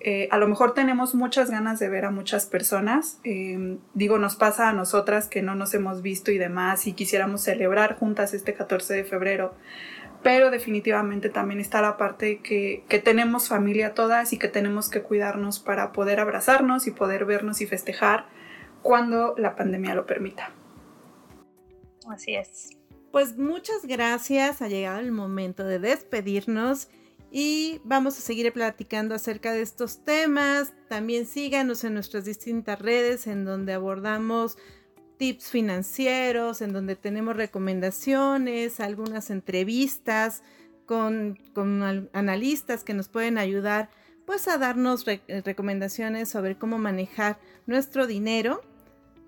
Eh, 0.00 0.28
a 0.32 0.38
lo 0.38 0.48
mejor 0.48 0.74
tenemos 0.74 1.14
muchas 1.14 1.50
ganas 1.50 1.78
de 1.78 1.88
ver 1.88 2.04
a 2.04 2.10
muchas 2.10 2.46
personas, 2.46 3.20
eh, 3.22 3.78
digo, 3.94 4.18
nos 4.18 4.34
pasa 4.34 4.68
a 4.68 4.72
nosotras 4.72 5.28
que 5.28 5.42
no 5.42 5.54
nos 5.54 5.74
hemos 5.74 6.02
visto 6.02 6.32
y 6.32 6.38
demás, 6.38 6.86
y 6.88 6.92
quisiéramos 6.92 7.42
celebrar 7.42 7.96
juntas 7.96 8.34
este 8.34 8.52
14 8.52 8.94
de 8.94 9.04
febrero, 9.04 9.54
pero 10.22 10.50
definitivamente 10.50 11.28
también 11.28 11.60
está 11.60 11.80
la 11.80 11.96
parte 11.96 12.40
que, 12.40 12.84
que 12.88 12.98
tenemos 12.98 13.48
familia 13.48 13.94
todas 13.94 14.32
y 14.32 14.38
que 14.38 14.48
tenemos 14.48 14.88
que 14.88 15.02
cuidarnos 15.02 15.58
para 15.58 15.92
poder 15.92 16.20
abrazarnos 16.20 16.86
y 16.86 16.92
poder 16.92 17.24
vernos 17.24 17.60
y 17.60 17.66
festejar 17.66 18.26
cuando 18.82 19.34
la 19.36 19.56
pandemia 19.56 19.94
lo 19.94 20.06
permita. 20.06 20.52
Así 22.08 22.34
es. 22.34 22.70
Pues 23.10 23.36
muchas 23.36 23.84
gracias, 23.84 24.62
ha 24.62 24.68
llegado 24.68 24.98
el 25.00 25.12
momento 25.12 25.64
de 25.64 25.78
despedirnos 25.78 26.88
y 27.30 27.80
vamos 27.84 28.18
a 28.18 28.22
seguir 28.22 28.52
platicando 28.52 29.14
acerca 29.14 29.52
de 29.52 29.62
estos 29.62 30.04
temas. 30.04 30.72
También 30.88 31.26
síganos 31.26 31.84
en 31.84 31.94
nuestras 31.94 32.24
distintas 32.24 32.78
redes 32.78 33.26
en 33.26 33.44
donde 33.44 33.72
abordamos 33.72 34.56
tips 35.22 35.50
financieros, 35.50 36.62
en 36.62 36.72
donde 36.72 36.96
tenemos 36.96 37.36
recomendaciones, 37.36 38.80
algunas 38.80 39.30
entrevistas 39.30 40.42
con, 40.84 41.38
analistas 42.12 42.82
que 42.82 42.92
nos 42.92 43.06
pueden 43.06 43.38
ayudar 43.38 43.88
pues 44.26 44.48
a 44.48 44.58
darnos 44.58 45.04
recomendaciones 45.28 46.28
sobre 46.28 46.58
cómo 46.58 46.76
manejar 46.78 47.38
nuestro 47.66 48.08
dinero. 48.08 48.64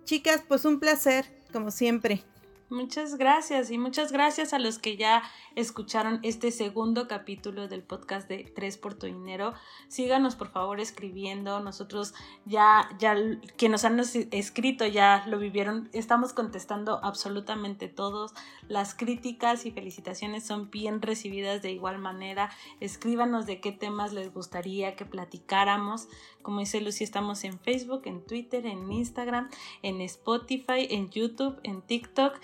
Chicas, 0.02 0.42
pues 0.48 0.64
un 0.64 0.80
placer, 0.80 1.26
como 1.52 1.70
siempre. 1.70 2.24
Muchas 2.70 3.16
gracias 3.16 3.70
y 3.70 3.76
muchas 3.76 4.10
gracias 4.10 4.54
a 4.54 4.58
los 4.58 4.78
que 4.78 4.96
ya 4.96 5.22
escucharon 5.54 6.18
este 6.22 6.50
segundo 6.50 7.06
capítulo 7.06 7.68
del 7.68 7.82
podcast 7.82 8.26
de 8.26 8.50
Tres 8.54 8.78
por 8.78 8.94
tu 8.94 9.06
dinero. 9.06 9.52
Síganos 9.88 10.34
por 10.34 10.48
favor 10.48 10.80
escribiendo. 10.80 11.60
Nosotros 11.60 12.14
ya, 12.46 12.88
ya, 12.98 13.16
quienes 13.58 13.84
nos 13.84 14.16
han 14.16 14.28
escrito 14.32 14.86
ya 14.86 15.24
lo 15.26 15.38
vivieron. 15.38 15.90
Estamos 15.92 16.32
contestando 16.32 17.00
absolutamente 17.04 17.88
todos. 17.88 18.32
Las 18.66 18.94
críticas 18.94 19.66
y 19.66 19.70
felicitaciones 19.70 20.46
son 20.46 20.70
bien 20.70 21.02
recibidas 21.02 21.60
de 21.60 21.70
igual 21.70 21.98
manera. 21.98 22.50
Escríbanos 22.80 23.44
de 23.44 23.60
qué 23.60 23.72
temas 23.72 24.14
les 24.14 24.32
gustaría 24.32 24.96
que 24.96 25.04
platicáramos. 25.04 26.08
Como 26.40 26.60
dice 26.60 26.80
Lucy, 26.80 27.04
estamos 27.04 27.44
en 27.44 27.58
Facebook, 27.60 28.02
en 28.06 28.24
Twitter, 28.24 28.66
en 28.66 28.90
Instagram, 28.90 29.50
en 29.82 30.00
Spotify, 30.00 30.88
en 30.90 31.10
YouTube, 31.10 31.58
en 31.62 31.82
TikTok. 31.82 32.40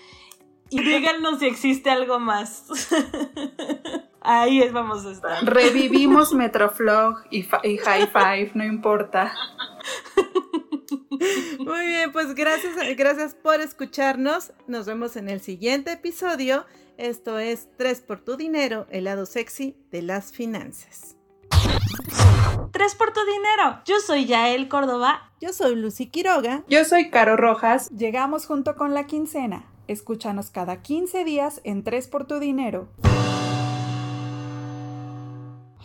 Y 0.71 0.79
díganos 0.79 1.39
si 1.39 1.47
existe 1.47 1.89
algo 1.89 2.19
más. 2.19 2.65
Ahí 4.21 4.61
es, 4.61 4.71
vamos 4.71 5.05
a 5.05 5.11
estar. 5.11 5.43
Revivimos 5.43 6.33
Metroflog 6.33 7.23
y, 7.29 7.39
y 7.63 7.77
High 7.77 8.07
Five, 8.07 8.51
no 8.53 8.63
importa. 8.63 9.33
Muy 11.59 11.87
bien, 11.87 12.11
pues 12.11 12.33
gracias, 12.33 12.75
gracias 12.97 13.35
por 13.35 13.59
escucharnos. 13.59 14.53
Nos 14.67 14.85
vemos 14.85 15.17
en 15.17 15.27
el 15.27 15.41
siguiente 15.41 15.91
episodio. 15.91 16.65
Esto 16.97 17.37
es 17.37 17.67
Tres 17.77 17.99
por 17.99 18.21
tu 18.21 18.37
dinero, 18.37 18.87
el 18.91 19.03
lado 19.03 19.25
sexy 19.25 19.75
de 19.91 20.03
las 20.03 20.31
finanzas. 20.31 21.17
Tres 22.71 22.95
por 22.95 23.11
tu 23.11 23.19
dinero. 23.25 23.81
Yo 23.85 23.99
soy 23.99 24.25
Yael 24.25 24.69
Córdoba. 24.69 25.33
Yo 25.41 25.51
soy 25.51 25.75
Lucy 25.75 26.07
Quiroga. 26.07 26.63
Yo 26.69 26.85
soy 26.85 27.09
Caro 27.09 27.35
Rojas. 27.35 27.89
Llegamos 27.89 28.45
junto 28.45 28.75
con 28.75 28.93
la 28.93 29.05
quincena. 29.05 29.70
Escúchanos 29.91 30.51
cada 30.51 30.81
15 30.81 31.25
días 31.25 31.59
en 31.65 31.83
Tres 31.83 32.07
por 32.07 32.25
tu 32.25 32.39
dinero. 32.39 32.87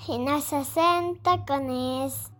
Finanzas 0.06 0.76
en 0.76 1.20
tacones. 1.20 2.30